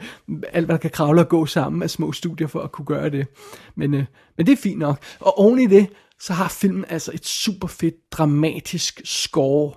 alt, 0.53 0.65
hvad 0.65 0.73
der 0.73 0.81
kan 0.81 0.91
kravle 0.91 1.21
og 1.21 1.29
gå 1.29 1.45
sammen 1.45 1.83
af 1.83 1.89
små 1.89 2.11
studier 2.11 2.47
for 2.47 2.61
at 2.61 2.71
kunne 2.71 2.85
gøre 2.85 3.09
det. 3.09 3.27
Men, 3.75 3.93
øh, 3.93 4.05
men 4.37 4.45
det 4.45 4.53
er 4.53 4.61
fint 4.61 4.79
nok. 4.79 4.97
Og 5.19 5.39
oven 5.39 5.59
i 5.59 5.67
det, 5.67 5.87
så 6.19 6.33
har 6.33 6.47
filmen 6.47 6.85
altså 6.89 7.11
et 7.13 7.25
super 7.25 7.67
fedt 7.67 8.11
dramatisk 8.11 9.01
score. 9.05 9.73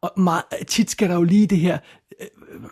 Og 0.00 0.20
meget, 0.20 0.42
tit 0.66 0.90
skal 0.90 1.08
der 1.08 1.14
jo 1.14 1.22
lige 1.22 1.46
det 1.46 1.58
her, 1.58 1.78
øh, 2.20 2.26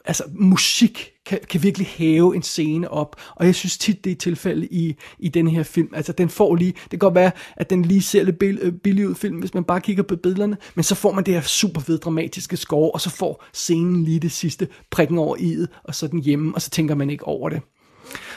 altså 0.04 0.24
musik 0.34 1.12
kan, 1.26 1.38
kan 1.48 1.62
virkelig 1.62 1.86
hæve 1.86 2.36
en 2.36 2.42
scene 2.42 2.90
op, 2.90 3.16
og 3.34 3.46
jeg 3.46 3.54
synes 3.54 3.78
tit 3.78 4.04
det 4.04 4.12
er 4.12 4.16
tilfælde 4.16 4.66
i, 4.66 4.96
i 5.18 5.28
den 5.28 5.48
her 5.48 5.62
film, 5.62 5.88
altså 5.94 6.12
den 6.12 6.28
får 6.28 6.54
lige, 6.54 6.72
det 6.72 6.90
kan 6.90 6.98
godt 6.98 7.14
være, 7.14 7.30
at 7.56 7.70
den 7.70 7.82
lige 7.82 8.02
ser 8.02 8.22
lidt 8.22 8.38
bill, 8.38 8.58
øh, 8.62 8.72
billig 8.72 9.08
ud 9.08 9.14
film, 9.14 9.38
hvis 9.38 9.54
man 9.54 9.64
bare 9.64 9.80
kigger 9.80 10.02
på 10.02 10.16
billederne, 10.16 10.56
men 10.74 10.82
så 10.82 10.94
får 10.94 11.12
man 11.12 11.24
det 11.24 11.34
her 11.34 11.40
super 11.40 11.80
fed 11.80 11.98
dramatiske 11.98 12.56
score, 12.56 12.90
og 12.90 13.00
så 13.00 13.10
får 13.10 13.44
scenen 13.52 14.04
lige 14.04 14.20
det 14.20 14.32
sidste 14.32 14.68
prikken 14.90 15.18
over 15.18 15.36
i'et, 15.36 15.80
og 15.84 15.94
så 15.94 16.06
den 16.06 16.22
hjemme, 16.22 16.54
og 16.54 16.62
så 16.62 16.70
tænker 16.70 16.94
man 16.94 17.10
ikke 17.10 17.24
over 17.24 17.48
det. 17.48 17.60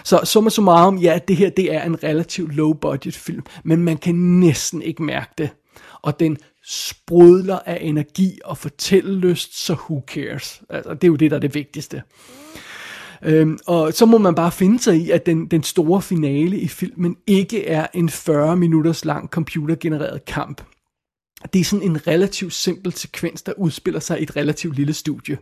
Så 0.03 0.21
summa 0.23 0.49
summarum, 0.49 0.97
ja, 0.97 1.19
det 1.27 1.35
her 1.35 1.49
det 1.49 1.73
er 1.73 1.83
en 1.83 2.03
relativt 2.03 2.55
low 2.55 2.73
budget 2.73 3.15
film, 3.15 3.41
men 3.63 3.83
man 3.83 3.97
kan 3.97 4.15
næsten 4.15 4.81
ikke 4.81 5.03
mærke 5.03 5.31
det. 5.38 5.49
Og 6.01 6.19
den 6.19 6.38
sprudler 6.69 7.59
af 7.65 7.77
energi 7.81 8.39
og 8.45 8.57
fortællelyst, 8.57 9.65
så 9.65 9.73
who 9.73 10.03
cares? 10.07 10.61
Altså, 10.69 10.93
det 10.93 11.03
er 11.03 11.07
jo 11.07 11.15
det, 11.15 11.31
der 11.31 11.38
er 11.38 11.41
det 11.41 11.55
vigtigste. 11.55 12.01
Øhm, 13.23 13.59
og 13.67 13.93
så 13.93 14.05
må 14.05 14.17
man 14.17 14.35
bare 14.35 14.51
finde 14.51 14.79
sig 14.79 14.97
i, 14.97 15.11
at 15.11 15.25
den, 15.25 15.45
den 15.45 15.63
store 15.63 16.01
finale 16.01 16.59
i 16.59 16.67
filmen 16.67 17.17
ikke 17.27 17.65
er 17.65 17.88
en 17.93 18.09
40 18.09 18.55
minutters 18.55 19.05
lang 19.05 19.29
computergenereret 19.29 20.25
kamp. 20.25 20.61
Det 21.53 21.59
er 21.59 21.63
sådan 21.63 21.85
en 21.85 22.07
relativt 22.07 22.53
simpel 22.53 22.93
sekvens, 22.93 23.41
der 23.41 23.53
udspiller 23.57 23.99
sig 23.99 24.19
i 24.19 24.23
et 24.23 24.35
relativt 24.35 24.75
lille 24.75 24.93
studie. 24.93 25.38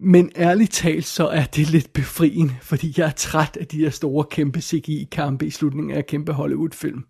Men 0.00 0.32
ærligt 0.36 0.72
talt, 0.72 1.06
så 1.06 1.28
er 1.28 1.44
det 1.44 1.70
lidt 1.70 1.92
befriende, 1.92 2.54
fordi 2.62 2.94
jeg 2.96 3.06
er 3.06 3.12
træt 3.12 3.56
af 3.60 3.66
de 3.66 3.78
her 3.78 3.90
store 3.90 4.24
kæmpe 4.24 4.60
CGI-kampe 4.60 5.46
i 5.46 5.50
slutningen 5.50 5.96
af 5.96 6.06
kæmpe 6.06 6.32
Hollywood-film. 6.32 7.04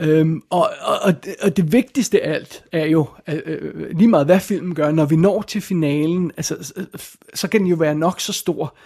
Øhm, 0.00 0.42
og, 0.50 0.70
og, 0.80 1.14
og, 1.42 1.56
det, 1.56 1.72
vigtigste 1.72 2.24
af 2.24 2.34
alt 2.34 2.64
er 2.72 2.86
jo, 2.86 3.06
øh, 3.28 3.40
øh, 3.44 3.90
lige 3.90 4.08
meget 4.08 4.26
hvad 4.26 4.40
filmen 4.40 4.74
gør, 4.74 4.90
når 4.90 5.04
vi 5.04 5.16
når 5.16 5.42
til 5.42 5.60
finalen, 5.60 6.32
altså, 6.36 6.74
så 7.34 7.48
kan 7.48 7.60
den 7.60 7.68
jo 7.68 7.76
være 7.76 7.94
nok 7.94 8.20
så 8.20 8.32
stor. 8.32 8.76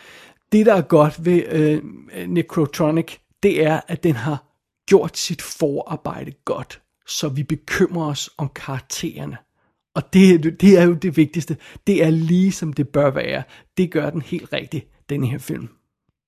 Det, 0.52 0.66
der 0.66 0.74
er 0.74 0.82
godt 0.82 1.24
ved 1.24 1.42
øh, 1.48 1.82
Necrotronic, 2.28 3.16
det 3.42 3.64
er, 3.64 3.80
at 3.88 4.02
den 4.02 4.14
har 4.14 4.44
gjort 4.86 5.18
sit 5.18 5.42
forarbejde 5.42 6.32
godt, 6.44 6.80
så 7.06 7.28
vi 7.28 7.42
bekymrer 7.42 8.06
os 8.06 8.30
om 8.38 8.48
karaktererne. 8.54 9.36
Og 9.94 10.12
det, 10.12 10.60
det 10.60 10.78
er 10.78 10.82
jo 10.82 10.94
det 10.94 11.16
vigtigste. 11.16 11.56
Det 11.86 12.04
er 12.04 12.10
lige 12.10 12.52
som 12.52 12.72
det 12.72 12.88
bør 12.88 13.10
være. 13.10 13.42
Det 13.76 13.90
gør 13.90 14.10
den 14.10 14.22
helt 14.22 14.52
rigtigt, 14.52 14.86
den 15.10 15.24
her 15.24 15.38
film. 15.38 15.68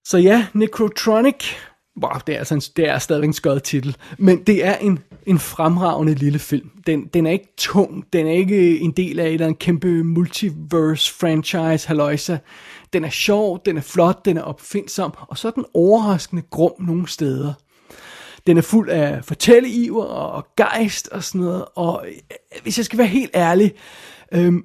Så 0.04 0.18
ja, 0.18 0.46
Necrotronic, 0.52 1.44
wow, 2.02 2.20
det 2.26 2.34
er, 2.34 2.38
altså 2.38 2.54
en, 2.54 2.60
det 2.60 2.88
er 2.88 2.98
stadigvæk 2.98 3.28
en 3.28 3.32
skød 3.32 3.60
titel, 3.60 3.96
men 4.18 4.42
det 4.44 4.64
er 4.64 4.76
en, 4.76 4.98
en 5.26 5.38
fremragende 5.38 6.14
lille 6.14 6.38
film. 6.38 6.70
Den, 6.86 7.06
den 7.06 7.26
er 7.26 7.30
ikke 7.30 7.52
tung, 7.56 8.04
den 8.12 8.26
er 8.26 8.32
ikke 8.32 8.78
en 8.78 8.92
del 8.92 9.20
af 9.20 9.26
et 9.26 9.32
eller 9.32 9.46
andet 9.46 9.58
kæmpe 9.58 10.04
multiverse 10.04 11.14
franchise 11.14 11.88
halløjsa. 11.88 12.38
Den 12.92 13.04
er 13.04 13.10
sjov, 13.10 13.60
den 13.66 13.76
er 13.76 13.80
flot, 13.80 14.24
den 14.24 14.36
er 14.36 14.42
opfindsom, 14.42 15.14
og 15.18 15.38
så 15.38 15.48
er 15.48 15.52
den 15.52 15.64
overraskende 15.74 16.42
grum 16.50 16.72
nogle 16.78 17.08
steder. 17.08 17.52
Den 18.46 18.58
er 18.58 18.62
fuld 18.62 18.90
af 18.90 19.24
fortælleiver 19.24 20.04
og 20.04 20.46
gejst 20.56 21.08
og 21.08 21.24
sådan 21.24 21.40
noget. 21.40 21.64
Og 21.76 22.04
øh, 22.08 22.14
hvis 22.62 22.78
jeg 22.78 22.84
skal 22.84 22.98
være 22.98 23.06
helt 23.06 23.30
ærlig, 23.34 23.72
øhm, 24.32 24.64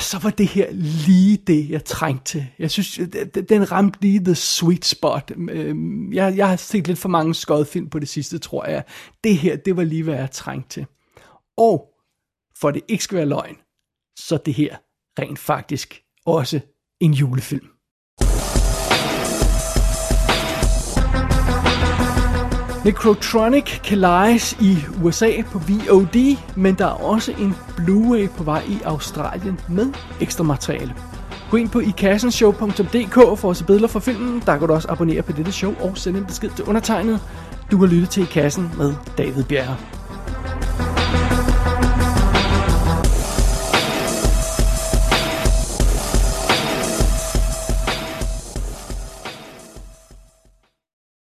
så 0.00 0.18
var 0.18 0.30
det 0.30 0.46
her 0.46 0.70
lige 0.72 1.36
det, 1.36 1.70
jeg 1.70 1.84
trængte 1.84 2.24
til. 2.24 2.46
Jeg 2.58 2.70
synes, 2.70 3.00
den 3.48 3.72
ramte 3.72 4.00
lige 4.00 4.24
the 4.24 4.34
sweet 4.34 4.84
spot. 4.84 5.32
Øhm, 5.50 6.12
jeg, 6.12 6.36
jeg 6.36 6.48
har 6.48 6.56
set 6.56 6.86
lidt 6.86 6.98
for 6.98 7.08
mange 7.08 7.34
skodfilm 7.34 7.90
på 7.90 7.98
det 7.98 8.08
sidste, 8.08 8.38
tror 8.38 8.66
jeg. 8.66 8.84
Det 9.24 9.36
her, 9.36 9.56
det 9.56 9.76
var 9.76 9.84
lige, 9.84 10.02
hvad 10.02 10.14
jeg 10.14 10.30
trængte 10.30 10.68
til. 10.68 10.86
Og 11.56 11.88
for 12.60 12.70
det 12.70 12.82
ikke 12.88 13.04
skal 13.04 13.16
være 13.16 13.26
løgn, 13.26 13.56
så 14.18 14.38
det 14.46 14.54
her 14.54 14.76
rent 15.18 15.38
faktisk 15.38 16.02
også 16.26 16.60
en 17.00 17.12
julefilm. 17.12 17.71
Necrotronic 22.84 23.80
kan 23.84 23.98
lejes 23.98 24.56
i 24.60 24.78
USA 25.02 25.30
på 25.52 25.58
VOD, 25.58 26.36
men 26.56 26.74
der 26.74 26.86
er 26.86 26.90
også 26.90 27.32
en 27.32 27.54
Blu-ray 27.78 28.36
på 28.36 28.44
vej 28.44 28.62
i 28.68 28.78
Australien 28.84 29.60
med 29.68 29.92
ekstra 30.20 30.44
materiale. 30.44 30.94
Gå 31.50 31.56
ind 31.56 31.68
på 31.68 31.78
ikassenshow.dk 31.78 33.38
for 33.38 33.50
at 33.50 33.56
se 33.56 33.64
billeder 33.64 33.88
fra 33.88 34.00
filmen. 34.00 34.42
Der 34.46 34.58
kan 34.58 34.68
du 34.68 34.74
også 34.74 34.88
abonnere 34.90 35.22
på 35.22 35.32
dette 35.32 35.52
show 35.52 35.74
og 35.80 35.98
sende 35.98 36.18
en 36.18 36.24
besked 36.24 36.50
til 36.50 36.64
undertegnet. 36.64 37.20
Du 37.70 37.78
kan 37.78 37.88
lytte 37.88 38.06
til 38.06 38.22
I 38.22 38.26
Kassen 38.26 38.70
med 38.78 38.94
David 39.18 39.44
Bjerre. 39.44 39.76